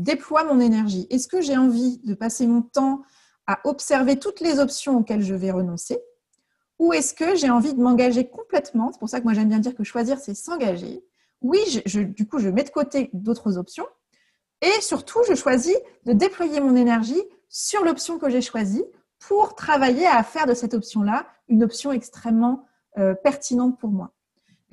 [0.00, 1.06] déploie mon énergie?
[1.10, 3.02] Est-ce que j'ai envie de passer mon temps
[3.46, 5.98] à observer toutes les options auxquelles je vais renoncer?
[6.78, 8.90] Ou est-ce que j'ai envie de m'engager complètement?
[8.92, 11.04] C'est pour ça que moi j'aime bien dire que choisir, c'est s'engager
[11.42, 13.86] oui, je, du coup, je mets de côté d'autres options.
[14.60, 18.84] Et surtout, je choisis de déployer mon énergie sur l'option que j'ai choisie
[19.20, 22.64] pour travailler à faire de cette option-là une option extrêmement
[22.98, 24.12] euh, pertinente pour moi.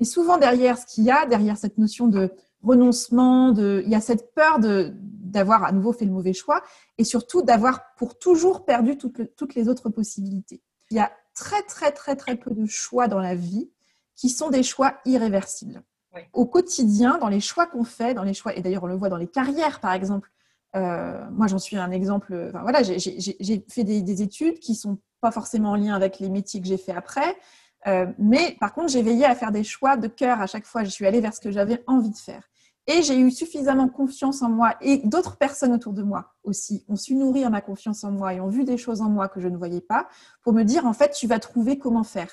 [0.00, 4.00] Et souvent, derrière ce qu'il y a, derrière cette notion de renoncement, il y a
[4.00, 6.62] cette peur d'avoir à nouveau fait le mauvais choix
[6.98, 10.62] et surtout d'avoir pour toujours perdu toutes les autres possibilités.
[10.90, 13.70] Il y a très, très, très, très peu de choix dans la vie
[14.16, 15.82] qui sont des choix irréversibles
[16.32, 19.08] au quotidien, dans les choix qu'on fait, dans les choix, et d'ailleurs on le voit
[19.08, 20.30] dans les carrières par exemple.
[20.74, 22.50] Euh, moi j'en suis un exemple.
[22.52, 26.66] Voilà, j'ai fait des, études qui sont pas forcément en lien avec les métiers que
[26.66, 27.36] j'ai fait après,
[27.86, 30.84] euh, mais par contre j'ai veillé à faire des choix de cœur à chaque fois.
[30.84, 32.42] Je suis allée vers ce que j'avais envie de faire.
[32.88, 36.94] Et j'ai eu suffisamment confiance en moi et d'autres personnes autour de moi aussi ont
[36.94, 39.48] su nourrir ma confiance en moi et ont vu des choses en moi que je
[39.48, 40.06] ne voyais pas
[40.42, 42.30] pour me dire en fait tu vas trouver comment faire.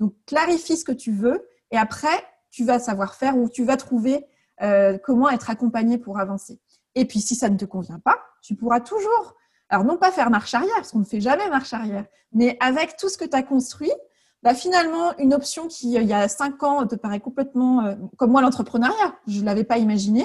[0.00, 2.22] Donc clarifie ce que tu veux et après
[2.54, 4.24] tu vas savoir faire ou tu vas trouver
[4.62, 6.60] euh, comment être accompagné pour avancer.
[6.94, 9.34] Et puis, si ça ne te convient pas, tu pourras toujours,
[9.68, 12.96] alors non pas faire marche arrière, parce qu'on ne fait jamais marche arrière, mais avec
[12.96, 13.92] tout ce que tu as construit,
[14.44, 18.30] bah finalement, une option qui, il y a cinq ans, te paraît complètement, euh, comme
[18.30, 20.24] moi, l'entrepreneuriat, je ne l'avais pas imaginé.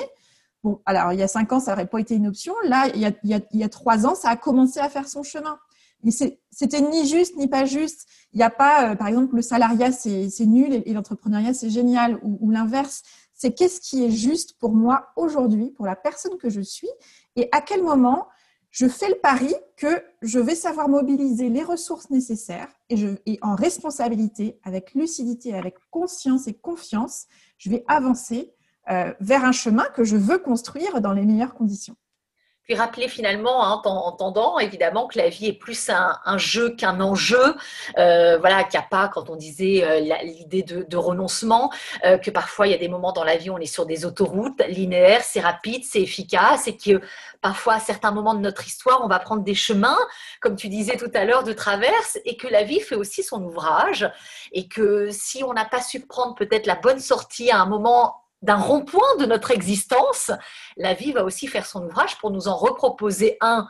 [0.64, 2.54] Bon, alors, il y a cinq ans, ça n'aurait pas été une option.
[2.66, 5.24] Là, il y, a, il y a trois ans, ça a commencé à faire son
[5.24, 5.58] chemin.
[6.04, 8.08] Mais c'était ni juste ni pas juste.
[8.34, 12.20] Il n'y a pas, euh, par exemple, le salariat c'est nul et, l'entrepreneuriat c'est génial
[12.24, 13.04] ou, l'inverse.
[13.34, 16.90] C'est qu'est-ce qui est juste pour moi aujourd'hui, pour la personne que je suis
[17.36, 18.28] et à quel moment
[18.72, 23.08] je fais le pari que je vais savoir mobiliser les ressources nécessaires et, je,
[23.42, 27.26] en responsabilité, avec lucidité, avec conscience et confiance,
[27.58, 28.54] je vais avancer
[28.90, 31.96] euh, vers un chemin que je veux construire dans les meilleures conditions
[32.76, 37.56] rappeler finalement, hein, en entendant évidemment que la vie est plus un, jeu qu'un enjeu,
[37.98, 41.72] euh, voilà, qu'il n'y a pas, quand on disait euh, l'idée de, renoncement,
[42.06, 43.86] euh, que parfois il y a des moments dans la vie où on est sur
[43.86, 47.02] des autoroutes linéaires, c'est rapide, c'est efficace, et que
[47.42, 49.98] parfois à certains moments de notre histoire, on va prendre des chemins,
[50.42, 53.44] comme tu disais tout à l'heure, de traverse, et que la vie fait aussi son
[53.44, 54.10] ouvrage,
[54.52, 58.16] et que si on n'a pas su prendre peut-être la bonne sortie à un moment
[58.42, 60.32] d'un rond-point de notre existence,
[60.78, 63.68] la vie va aussi faire son ouvrage pour nous en reproposer un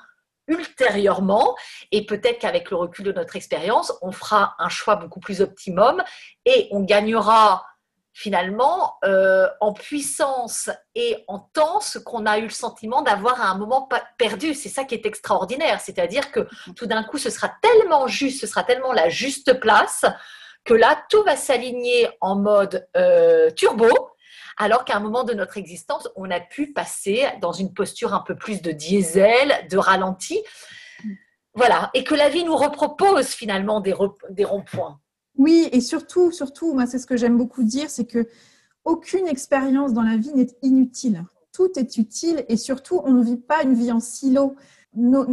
[0.48, 1.56] ultérieurement.
[1.92, 6.04] Et peut-être qu'avec le recul de notre expérience, on fera un choix beaucoup plus optimum
[6.46, 7.66] et on gagnera
[8.12, 13.50] finalement euh, en puissance et en temps ce qu'on a eu le sentiment d'avoir à
[13.50, 14.54] un moment perdu.
[14.54, 18.48] C'est ça qui est extraordinaire, c'est-à-dire que tout d'un coup, ce sera tellement juste, ce
[18.48, 20.06] sera tellement la juste place
[20.66, 23.88] que là, tout va s'aligner en mode euh, turbo
[24.60, 28.20] alors qu'à un moment de notre existence, on a pu passer dans une posture un
[28.20, 30.38] peu plus de diesel, de ralenti.
[31.56, 35.00] Voilà, et que la vie nous repropose finalement des, ronds-points.
[35.38, 38.28] Oui, et surtout, surtout, moi, c'est ce que j'aime beaucoup dire, c'est que
[38.84, 41.24] aucune expérience dans la vie n'est inutile.
[41.54, 44.56] Tout est utile et surtout, on ne vit pas une vie en silo.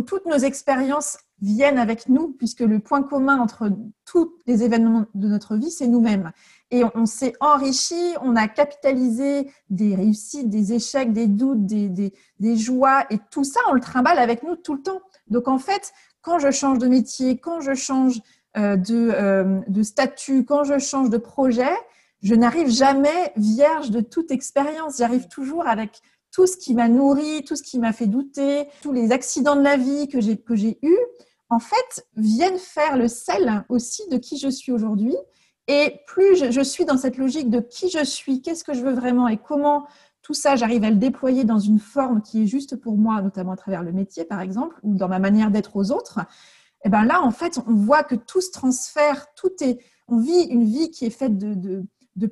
[0.07, 3.71] toutes nos expériences viennent avec nous, puisque le point commun entre
[4.05, 6.33] tous les événements de notre vie, c'est nous-mêmes.
[6.73, 12.57] Et on, s'est enrichi, on a capitalisé des réussites, des échecs, des doutes, des, des,
[12.57, 15.01] joies, et tout ça, on le trimballe avec nous tout le temps.
[15.29, 15.93] Donc en fait,
[16.23, 18.21] quand je change de métier, quand je change
[18.57, 21.75] euh, de, euh, de statut, quand je change de projet,
[22.23, 24.97] je n'arrive jamais vierge de toute expérience.
[24.99, 26.01] J'arrive toujours avec
[26.33, 29.63] tout ce qui m'a nourri, tout ce qui m'a fait douter, tous les accidents de
[29.63, 30.99] la vie que j'ai que j'ai eus,
[31.49, 35.15] en fait, viennent faire le sel aussi de qui je suis aujourd'hui
[35.69, 38.93] et plus je, suis dans cette logique de qui je suis, qu'est-ce que je veux
[38.93, 39.87] vraiment et comment
[40.23, 43.53] tout ça, j'arrive à le déployer dans une forme qui est juste pour moi, notamment
[43.53, 46.19] à travers le métier, par exemple, ou dans ma manière d'être aux autres,
[46.85, 50.19] et eh ben là, en fait, on voit que tout se transfère, tout est, on
[50.19, 51.85] vit une vie qui est faite de,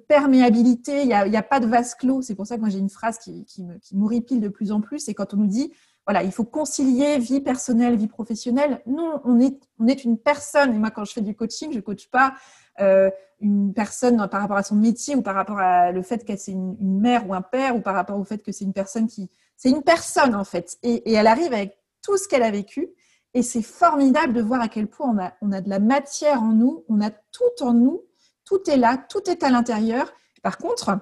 [0.09, 2.23] perméabilité, il n'y a, pas de vase clos.
[2.23, 4.99] C'est pour ça que moi j'ai une phrase qui, qui m'horripile de plus en plus,
[4.99, 5.73] c'est quand on nous dit,
[6.07, 8.83] voilà, il faut concilier vie personnelle, vie professionnelle.
[8.87, 10.75] Non, on est, on est une personne.
[10.75, 12.35] Et moi, quand je fais du coaching, je ne coach pas
[12.81, 16.39] euh, une personne par rapport à son métier ou par rapport à le fait qu'elle
[16.39, 19.07] c'est une, mère ou un père ou par rapport au fait que c'est une personne
[19.07, 22.89] qui c'est une personne en fait et, elle arrive avec tout ce qu'elle a vécu
[23.35, 26.43] et c'est formidable de voir à quel point on a, on a de la matière
[26.43, 28.03] en nous, on a tout en nous,
[28.45, 30.13] tout est là, tout est à l'intérieur.
[30.43, 30.99] Par contre,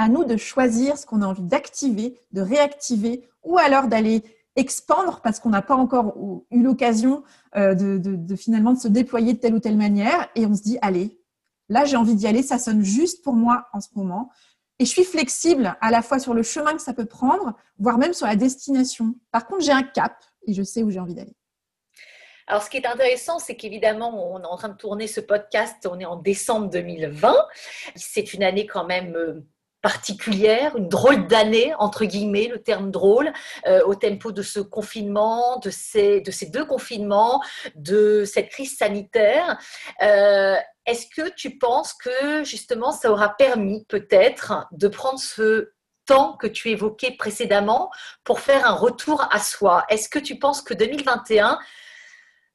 [0.00, 4.22] à nous de choisir ce qu'on a envie d'activer, de réactiver ou alors d'aller
[4.56, 7.22] expandre parce qu'on n'a pas encore eu l'occasion
[7.54, 10.26] euh, de, finalement de se déployer de telle ou telle manière.
[10.36, 11.20] Et on se dit allez
[11.68, 14.30] là j'ai envie d'y aller ça sonne juste pour moi en ce moment.
[14.78, 17.98] Et je suis flexible à la fois sur le chemin que ça peut prendre voire
[17.98, 19.14] même sur la destination.
[19.30, 20.14] Par contre j'ai un cap
[20.46, 21.36] et je sais où j'ai envie d'aller.
[22.46, 25.86] Alors, ce qui est intéressant, c'est qu'évidemment, on est en train de tourner ce podcast,
[25.88, 27.32] on est en décembre 2020.
[27.94, 29.46] C'est une année quand même euh,
[29.80, 33.32] particulière, une drôle d'année, entre guillemets, le terme drôle,
[33.66, 37.42] euh, au tempo de ce confinement, de ces, de ces deux confinements,
[37.74, 39.58] de cette crise sanitaire.
[40.02, 40.56] Euh,
[40.86, 45.72] est-ce que tu penses que justement ça aura permis peut-être de prendre ce
[46.06, 47.90] temps que tu évoquais précédemment
[48.24, 49.84] pour faire un retour à soi?
[49.88, 51.58] Est-ce que tu penses que 2021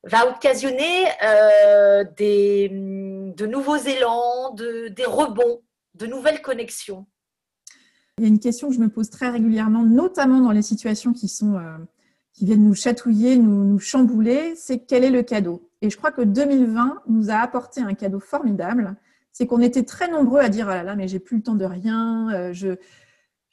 [0.04, 5.64] va occasionner euh, de nouveaux élans, de, des rebonds,
[5.96, 7.08] de nouvelles connexions?
[8.18, 11.12] Il y a une question que je me pose très régulièrement, notamment dans les situations
[11.12, 11.78] qui sont euh,
[12.34, 15.70] qui viennent nous chatouiller, nous, chambouler, c'est quel est le cadeau?
[15.82, 18.96] Et je crois que 2020 nous a apporté un cadeau formidable.
[19.32, 21.56] C'est qu'on était très nombreux à dire oh là là, mais j'ai plus le temps
[21.56, 22.30] de rien.
[22.34, 22.78] Euh, j'ai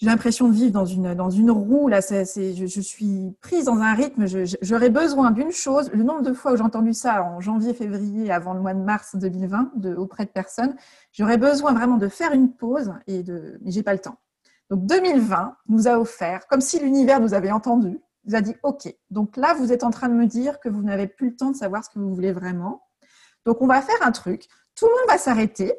[0.01, 1.89] l'impression de vivre dans une dans une roue.
[1.89, 4.27] Là, c'est, je, je, suis prise dans un rythme.
[4.63, 5.91] j'aurais besoin d'une chose.
[5.93, 8.81] Le nombre de fois où j'ai entendu ça en janvier, février, avant le mois de
[8.81, 10.77] mars 2020, de, auprès de personnes,
[11.13, 14.19] j'aurais besoin vraiment de faire une pause et de, mais j'ai pas le temps.
[14.73, 18.89] Donc 2020 nous a offert, comme si l'univers nous avait entendu, nous a dit OK.
[19.11, 21.51] Donc là, vous êtes en train de me dire que vous n'avez plus le temps
[21.51, 22.83] de savoir ce que vous voulez vraiment.
[23.45, 24.49] Donc on va faire un truc.
[24.75, 25.75] Tout le monde va s'arrêter.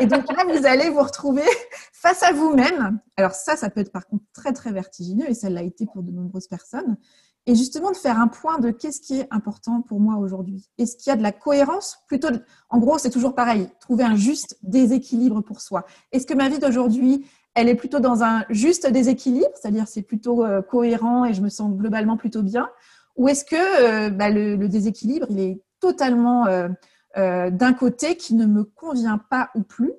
[0.00, 1.44] Et donc là, vous allez vous retrouver
[1.92, 2.98] face à vous-même.
[3.18, 6.02] Alors ça, ça peut être par contre très très vertigineux et ça l'a été pour
[6.02, 6.96] de nombreuses personnes.
[7.44, 10.70] Et justement de faire un point de qu'est-ce qui est important pour moi aujourd'hui.
[10.78, 11.98] Est-ce qu'il y a de la cohérence?
[12.06, 12.28] Plutôt,
[12.70, 13.68] en gros, c'est toujours pareil.
[13.80, 15.84] Trouver un juste déséquilibre pour soi.
[16.12, 20.44] Est-ce que ma vie d'aujourd'hui, elle est plutôt dans un juste déséquilibre, c'est-à-dire c'est plutôt
[20.44, 22.70] euh, cohérent et je me sens globalement plutôt bien,
[23.16, 28.46] ou est-ce que euh, bah, le, déséquilibre, il est totalement euh, d'un côté qui ne
[28.46, 29.92] me convient pas ou plus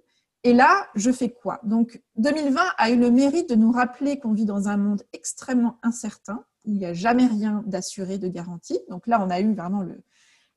[0.44, 1.60] Et là, je fais quoi?
[1.64, 5.78] Donc 2020 a eu le mérite de nous rappeler qu'on vit dans un monde extrêmement
[5.84, 8.80] incertain, où il n'y a jamais rien d'assuré, de garanti.
[8.90, 9.86] Donc là, on a eu vraiment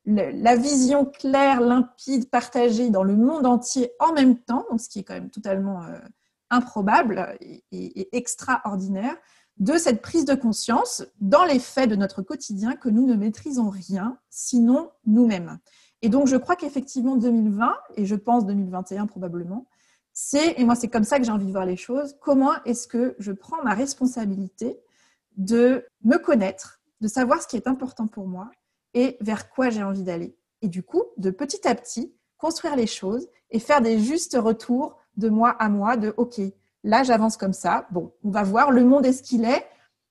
[0.07, 5.01] la vision claire, limpide, partagée dans le monde entier en même temps, donc ce qui
[5.01, 5.81] est quand même totalement
[6.51, 9.17] improbable et, extraordinaire,
[9.59, 13.71] de cette prise de conscience dans les faits de notre quotidien que nous ne maîtrisons
[13.71, 15.59] rien, sinon nous-mêmes.
[16.03, 19.69] Et donc, je crois qu'effectivement, 2020, et je pense 2021 probablement,
[20.13, 22.87] c'est, et moi c'est comme ça que j'ai envie de voir les choses, comment est-ce
[22.87, 24.79] que je prends ma responsabilité
[25.37, 28.51] de me connaître, de savoir ce qui est important pour moi
[28.95, 30.37] et vers quoi j'ai envie d'aller.
[30.63, 34.97] Et du coup, de petit à petit, construire les choses et faire des justes retours
[35.17, 36.41] de moi à moi, de OK,
[36.83, 39.67] là j'avance comme ça, bon, on va voir, le monde est ce qu'il est,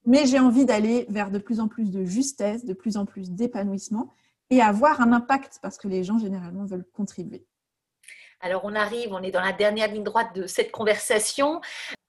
[0.05, 3.31] mais j'ai envie d'aller vers de plus en plus de justesse, de plus en plus
[3.31, 4.09] d'épanouissement
[4.49, 7.45] et avoir un impact parce que les gens généralement veulent contribuer.
[8.41, 11.61] Alors on arrive, on est dans la dernière ligne droite de cette conversation.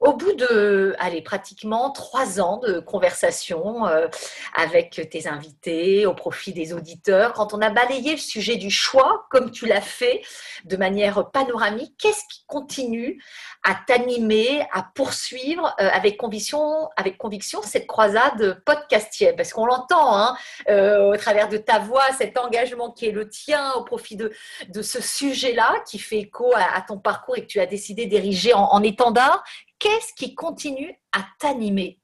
[0.04, 0.94] Au bout de,
[1.24, 4.06] pratiquement trois ans de conversation euh,
[4.54, 9.26] avec tes invités, au profit des auditeurs, quand on a balayé le sujet du choix,
[9.30, 10.20] comme tu l'as fait,
[10.66, 13.18] de manière panoramique, qu'est-ce qui continue
[13.62, 20.18] à t'animer, à poursuivre euh, avec conviction, avec conviction cette croisade podcastienne Parce qu'on l'entend
[20.18, 20.36] hein,
[20.68, 24.30] euh, au travers de ta voix, cet engagement qui est le tien au profit de,
[24.68, 28.52] de ce sujet-là, qui fait écho à, ton parcours et que tu as décidé d'ériger
[28.52, 29.42] en étendard
[29.84, 32.00] qu'est-ce qui continue à t'animer?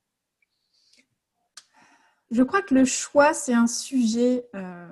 [2.30, 4.86] Je crois que le choix, c'est un sujet euh,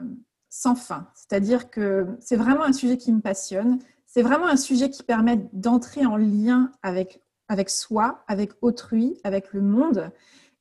[0.48, 1.10] sans fin.
[1.14, 3.78] C'est-à-dire que c'est vraiment un sujet qui me passionne.
[4.06, 9.52] C'est vraiment un sujet qui permet d'entrer en lien avec, avec soi, avec autrui, avec
[9.52, 10.10] le monde.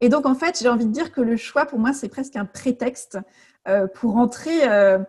[0.02, 2.36] Et donc, en fait, j'ai envie de dire que le choix, pour moi, c'est presque
[2.36, 3.18] un prétexte
[3.70, 5.00] euh, pour entrer euh,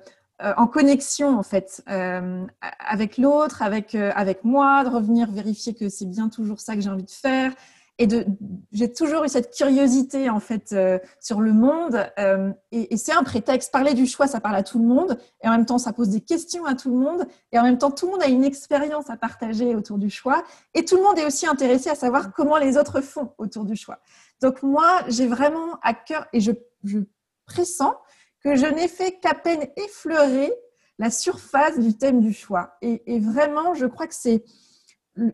[0.40, 6.28] en connexion, en fait, avec l'autre, avec, avec moi, de revenir vérifier que c'est bien
[6.28, 7.52] toujours ça que j'ai envie de faire,
[7.98, 8.24] et de,
[8.70, 13.12] j'ai toujours eu cette curiosité en fait euh, sur le monde euh, et, et, c'est
[13.12, 13.72] un prétexte.
[13.72, 16.08] Parler du choix, ça parle à tout le monde et en même temps, ça pose
[16.08, 18.44] des questions à tout le monde et en même temps, tout le monde a une
[18.44, 22.32] expérience à partager autour du choix et tout le monde est aussi intéressé à savoir
[22.32, 23.98] comment les autres font autour du choix.
[24.40, 26.52] Donc moi, j'ai vraiment à cœur et je,
[26.84, 27.00] je
[27.46, 27.96] pressens
[28.42, 30.52] que je n'ai fait qu'à peine effleurer
[30.98, 34.44] la surface du thème du choix et, vraiment, je crois que c'est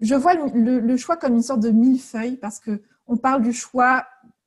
[0.01, 4.07] je vois le, choix comme une sorte de millefeuille parce que on parle du choix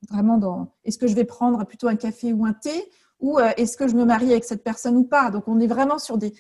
[0.10, 2.90] vraiment dans est-ce que je vais prendre plutôt un café ou un thé
[3.20, 5.32] ou euh, est-ce que je me marie avec cette personne ou pas?
[5.32, 6.34] Donc on est vraiment sur des,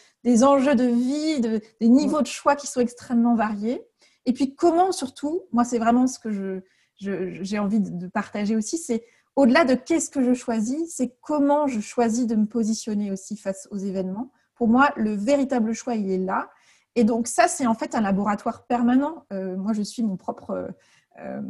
[0.43, 3.81] enjeux de vie, des niveaux de choix qui sont extrêmement variés.
[4.25, 6.61] Et puis comment surtout, moi c'est vraiment ce que
[6.99, 9.03] j'ai envie de partager aussi, c'est
[9.37, 13.67] au-delà de qu'est-ce que je choisis, c'est comment je choisis de me positionner aussi face
[13.69, 14.31] aux événements.
[14.55, 16.49] Pour moi, le véritable choix, il est là.
[16.95, 19.25] Et donc ça, c'est en fait un laboratoire permanent.
[19.31, 20.73] Euh, moi, je suis mon propre
[21.19, 21.41] euh,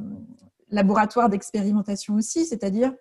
[0.69, 2.93] laboratoire d'expérimentation aussi, c'est-à-dire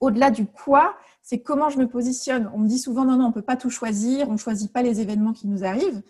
[0.00, 2.50] au-delà du quoi, c'est comment je me positionne.
[2.52, 4.70] On me dit souvent, non, non, on ne peut pas tout choisir, on ne choisit
[4.70, 6.02] pas les événements qui nous arrivent.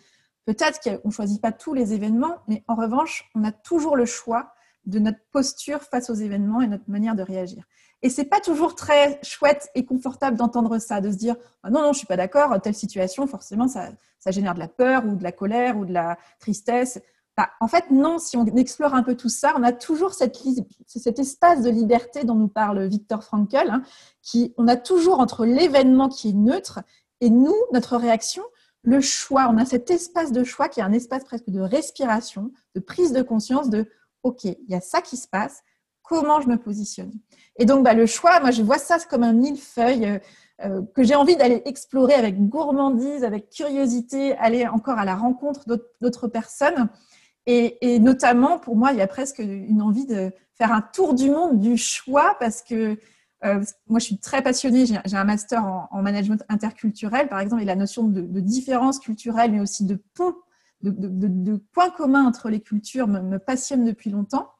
[0.46, 4.04] Peut-être qu'on ne choisit pas tous les événements, mais en revanche, on a toujours le
[4.04, 4.52] choix
[4.86, 7.64] de notre posture face aux événements et notre manière de réagir.
[8.02, 11.82] Et c'est pas toujours très chouette et confortable d'entendre ça, de se dire ah non
[11.82, 13.88] non je suis pas d'accord telle situation forcément ça,
[14.18, 17.00] ça génère de la peur ou de la colère ou de la tristesse.
[17.36, 20.38] Bah, en fait non, si on explore un peu tout ça, on a toujours cette,
[20.86, 23.82] cet espace de liberté dont nous parle Victor Frankl, hein,
[24.22, 26.80] qui on a toujours entre l'événement qui est neutre
[27.20, 28.42] et nous notre réaction
[28.82, 29.48] le choix.
[29.50, 33.12] On a cet espace de choix qui est un espace presque de respiration, de prise
[33.12, 33.88] de conscience de
[34.22, 35.62] OK, il y a ça qui se passe
[36.02, 37.12] comment je me positionne.
[37.56, 40.18] Et donc, bah, le choix, moi, je vois ça comme un millefeuille euh,
[40.64, 45.64] euh, que j'ai envie d'aller explorer avec gourmandise, avec curiosité, aller encore à la rencontre
[46.00, 46.88] d'autres personnes.
[47.46, 51.30] Et, notamment, pour moi, il y a presque une envie de faire un tour du
[51.30, 52.96] monde du choix parce que
[53.44, 54.84] euh, moi, je suis très passionnée.
[54.86, 59.60] J'ai un master en, management interculturel, par exemple, et la notion de, différence culturelle, mais
[59.60, 60.34] aussi de pont,
[60.82, 64.50] de, points communs entre les cultures me passionne depuis longtemps.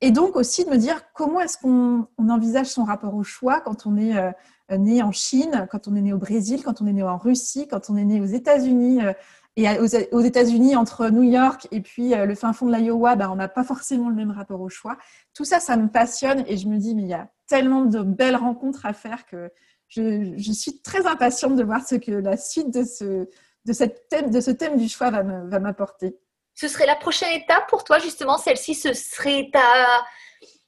[0.00, 3.86] Et donc aussi de me dire comment est-ce qu'on envisage son rapport au choix quand
[3.86, 4.32] on est euh,
[4.78, 7.68] né en Chine, quand on est né au Brésil, quand on est né en Russie,
[7.68, 9.04] quand on est né aux États-Unis.
[9.04, 9.12] Euh,
[9.56, 13.30] et aux, États-Unis, entre New York et puis euh, le fin fond de l'Iowa, bah,
[13.30, 14.96] on n'a pas forcément le même rapport au choix.
[15.34, 18.00] Tout ça, ça me passionne et je me dis, mais il y a tellement de
[18.00, 19.50] belles rencontres à faire que
[19.88, 23.28] je, je suis très impatiente de voir ce que la suite de ce,
[23.64, 26.16] de cette thème, de ce thème du choix va m'apporter
[26.60, 30.04] ce serait la prochaine étape pour toi, justement, celle-ci, ce serait ta,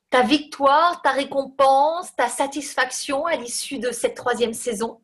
[0.08, 5.00] ta victoire, ta récompense, ta satisfaction à l'issue de cette troisième saison?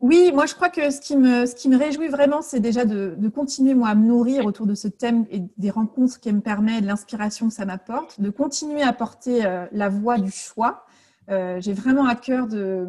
[0.00, 2.84] Oui, moi je crois que ce qui me, ce qui me réjouit vraiment, c'est déjà
[2.84, 6.40] de, continuer moi à me nourrir autour de ce thème et des rencontres qui me
[6.40, 10.84] permettent, de l'inspiration que ça m'apporte, de continuer à porter euh, la voix du choix,
[11.28, 12.84] J'ai vraiment à cœur de...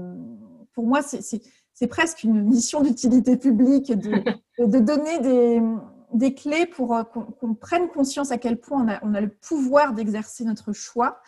[0.73, 4.23] Pour moi, c'est presque une mission d'utilité publique de,
[4.57, 5.61] de donner des,
[6.13, 6.95] des, clés pour
[7.39, 11.21] qu'on prenne conscience à quel point on a, le pouvoir d'exercer notre choix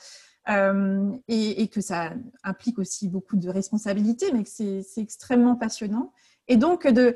[0.47, 2.11] euh, et, que ça
[2.43, 6.13] implique aussi beaucoup de responsabilités, mais que c'est extrêmement passionnant.
[6.47, 7.15] Et donc, de,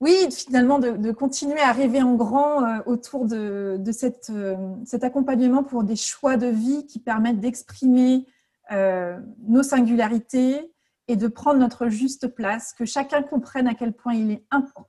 [0.00, 5.62] oui, finalement, de, continuer à rêver en grand euh, autour de, cette, euh, cet accompagnement
[5.62, 8.26] pour des choix de vie qui permettent d'exprimer
[8.70, 10.72] nos singularités
[11.06, 14.44] et de prendre notre juste place, que chacun comprenne à quel point il est,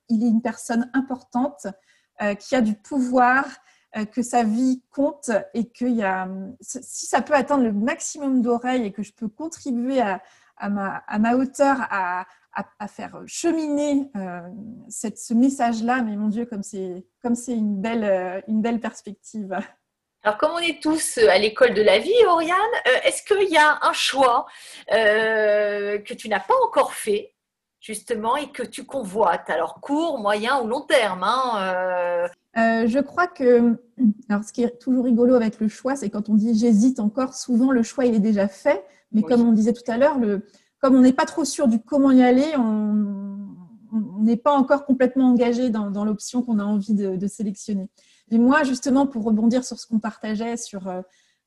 [0.08, 1.68] il est une personne importante,
[2.40, 3.46] qui a du pouvoir,
[3.98, 6.28] euh, que sa vie compte et que y a,
[6.60, 11.78] si ça peut atteindre le maximum d'oreilles et que je peux contribuer à, ma, hauteur
[11.90, 12.26] à,
[12.90, 14.42] faire cheminer euh,
[14.90, 19.58] ce message-là, mais mon Dieu, comme c'est comme c'est une belle, euh, une belle perspective.
[20.24, 22.58] Alors, comme on est tous à l'école de la vie, Oriane,
[23.04, 24.46] est-ce qu'il y a un choix
[24.90, 27.35] que tu n'as pas encore fait,
[27.86, 33.28] justement, et que tu convoites Alors, court, moyen ou long terme hein, euh, je crois
[33.28, 33.78] que,
[34.30, 37.36] alors ce qui est toujours rigolo avec le choix, c'est quand on dit j'hésite encore,
[37.36, 40.18] souvent le choix il est déjà fait, mais comme on disait tout à l'heure,
[40.80, 43.46] comme on n'est pas trop sûr du comment y aller, on
[44.22, 47.90] n'est pas encore complètement engagé dans, l'option qu'on a envie de, sélectionner.
[48.32, 51.02] Mais moi, justement, pour rebondir sur ce qu'on partageait, sur euh,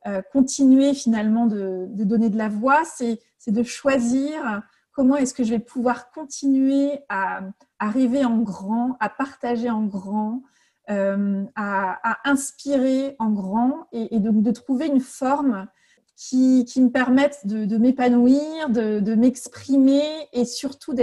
[0.07, 4.63] euh, continuer finalement de, donner de la voix, c'est de choisir
[4.99, 7.43] comment est-ce que je vais pouvoir continuer à,
[7.79, 10.43] rêver en grand, à partager en grand,
[10.91, 15.69] euh, à, inspirer en grand et, de, trouver une forme
[16.17, 20.03] qui, me permette de, m'épanouir, de, m'exprimer
[20.33, 20.97] et surtout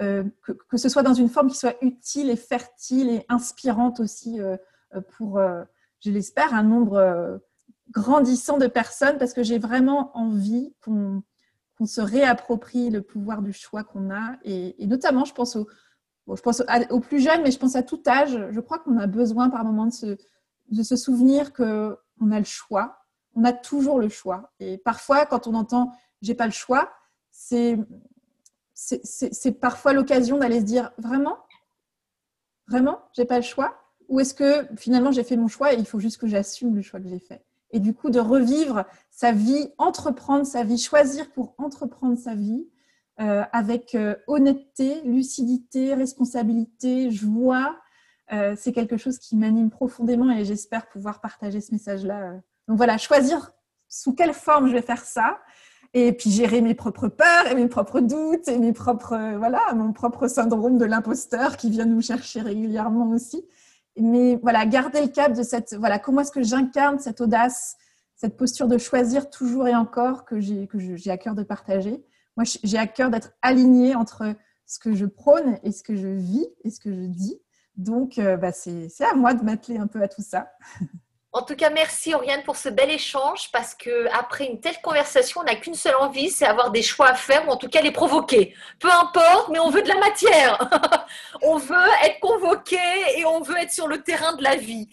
[0.00, 0.22] euh,
[0.68, 4.56] que, ce soit dans une forme qui soit utile et fertile et inspirante aussi euh,
[5.16, 5.40] pour,
[5.98, 7.40] je l'espère, un nombre
[7.90, 11.24] grandissant de personnes parce que j'ai vraiment envie qu'on
[11.86, 15.68] se réapproprie le pouvoir du choix qu'on a et, notamment, je pense aux
[16.36, 18.38] je pense aux plus jeunes, mais je pense à tout âge.
[18.50, 20.18] Je crois qu'on a besoin par moment de se,
[20.70, 21.96] de se souvenir qu'on
[22.30, 22.98] a le choix.
[23.34, 24.52] On a toujours le choix.
[24.60, 26.92] Et parfois, quand on entend j'ai pas le choix,
[27.30, 27.78] c'est,
[28.74, 31.38] c'est, parfois l'occasion d'aller se dire vraiment?
[32.66, 33.80] Vraiment J'ai pas le choix?
[34.08, 36.82] Ou est-ce que finalement j'ai fait mon choix et il faut juste que j'assume le
[36.82, 37.44] choix que j'ai fait?
[37.70, 42.66] Et du coup, de revivre sa vie, entreprendre sa vie, choisir pour entreprendre sa vie,
[43.20, 47.76] euh, avec euh, honnêteté, lucidité, responsabilité, joie.
[48.32, 52.34] Euh, c'est quelque chose qui m'anime profondément et j'espère pouvoir partager ce message-là.
[52.68, 53.50] Donc voilà, choisir
[53.88, 55.40] sous quelle forme je vais faire ça
[55.94, 59.94] et puis gérer mes propres peurs et mes propres doutes et mes propres voilà mon
[59.94, 63.42] propre syndrome de l'imposteur qui vient nous chercher régulièrement aussi
[64.00, 67.76] mais voilà garder le cap de cette voilà comment est-ce que j'incarne cette audace
[68.16, 72.04] cette posture de choisir toujours et encore que j'ai que j'ai à cœur de partager
[72.38, 76.06] moi, j'ai à cœur d'être alignée entre ce que je prône et ce que je
[76.06, 77.36] vis et ce que je dis.
[77.74, 80.48] Donc, euh, bah, c'est à moi de m'atteler un peu à tout ça.
[81.30, 85.42] En tout cas, merci Oriane pour ce bel échange parce que après une telle conversation,
[85.42, 87.82] on n'a qu'une seule envie, c'est avoir des choix à faire ou en tout cas
[87.82, 88.54] les provoquer.
[88.80, 90.58] Peu importe, mais on veut de la matière.
[91.42, 92.78] on veut être convoqué
[93.18, 94.88] et on veut être sur le terrain de la vie.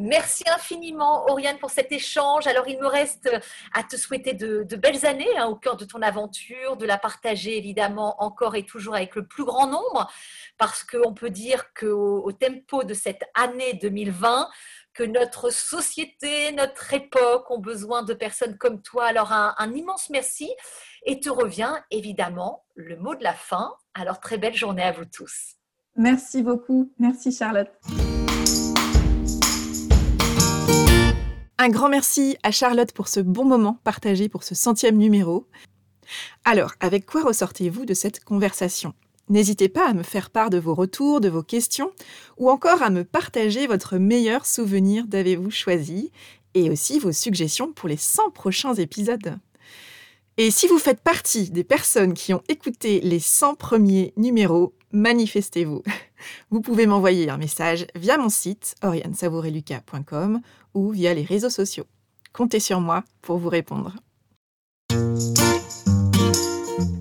[0.00, 2.46] Merci infiniment Oriane pour cet échange.
[2.46, 3.30] Alors il me reste
[3.74, 7.58] à te souhaiter de, belles années hein, au cœur de ton aventure, de la partager
[7.58, 10.10] évidemment encore et toujours avec le plus grand nombre
[10.56, 14.48] parce qu'on peut dire qu'au au tempo de cette année 2020,
[14.94, 19.04] que notre société, notre époque ont besoin de personnes comme toi.
[19.04, 20.50] Alors un, immense merci
[21.04, 23.74] et te revient évidemment le mot de la fin.
[23.92, 25.56] Alors très belle journée à vous tous.
[25.94, 26.90] Merci beaucoup.
[26.98, 27.70] Merci Charlotte.
[31.62, 35.46] Un grand merci à Charlotte pour ce bon moment partagé pour ce centième numéro.
[36.46, 38.94] Alors, avec quoi ressortez-vous de cette conversation?
[39.28, 41.92] N'hésitez pas à me faire part de vos retours, de vos questions,
[42.38, 46.12] ou encore à me partager votre meilleur souvenir d'avez-vous choisi,
[46.54, 49.36] et aussi vos suggestions pour les 100 prochains épisodes.
[50.38, 55.82] Et si vous faites partie des personnes qui ont écouté les 100 premiers numéros, manifestez-vous.
[56.50, 60.40] Vous pouvez m'envoyer un message via mon site oriansavoureluca.com
[60.74, 61.86] ou via les réseaux sociaux.
[62.32, 63.94] Comptez sur moi pour vous répondre.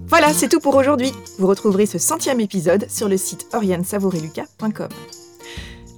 [0.07, 1.11] Voilà, c'est tout pour aujourd'hui.
[1.37, 4.89] Vous retrouverez ce centième épisode sur le site oriansavoureluca.com.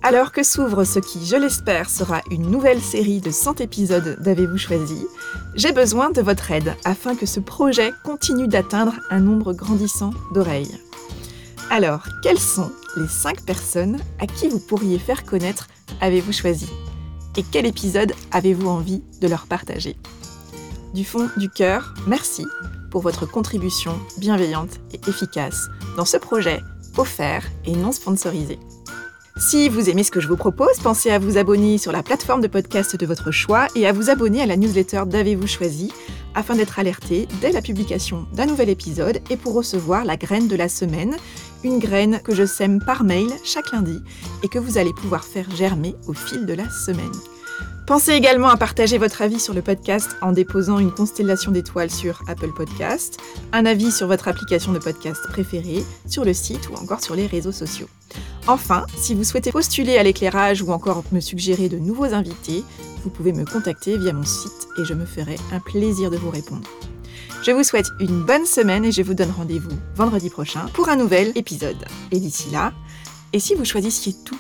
[0.04, 4.58] Alors que s'ouvre ce qui, je l'espère, sera une nouvelle série de 100 épisodes d'Avez-vous
[4.58, 5.06] choisi,
[5.56, 10.76] j'ai besoin de votre aide afin que ce projet continue d'atteindre un nombre grandissant d'oreilles.
[11.70, 15.68] Alors, quelles sont les 5 personnes à qui vous pourriez faire connaître
[16.02, 16.68] Avez-vous choisi?
[17.38, 19.96] Et quel épisode avez-vous envie de leur partager?
[20.94, 22.46] Du fond du cœur, merci
[22.90, 26.60] pour votre contribution bienveillante et efficace dans ce projet
[26.98, 28.60] offert et non sponsorisé.
[29.38, 32.42] Si vous aimez ce que je vous propose, pensez à vous abonner sur la plateforme
[32.42, 35.94] de podcast de votre choix et à vous abonner à la newsletter d'Avez-vous choisi
[36.36, 40.56] afin d'être alerté dès la publication d'un nouvel épisode et pour recevoir la graine de
[40.58, 41.16] la semaine,
[41.64, 44.00] une graine que je sème par mail chaque lundi
[44.44, 47.12] et que vous allez pouvoir faire germer au fil de la semaine.
[47.88, 52.22] Pensez également à partager votre avis sur le podcast en déposant une constellation d'étoiles sur
[52.28, 53.20] Apple Podcast,
[53.52, 57.28] un avis sur votre application de podcast préférée, sur le site ou encore sur les
[57.28, 57.90] réseaux sociaux.
[58.48, 62.64] Enfin, si vous souhaitez postuler à l'éclairage ou encore me suggérer de nouveaux invités,
[63.04, 66.30] vous pouvez me contacter via mon site et je me ferai un plaisir de vous
[66.30, 66.68] répondre.
[67.44, 70.96] Je vous souhaite une bonne semaine et je vous donne rendez-vous vendredi prochain pour un
[70.96, 71.86] nouvel épisode.
[72.12, 72.72] Et d'ici là,
[73.34, 74.38] et si vous choisissiez tout?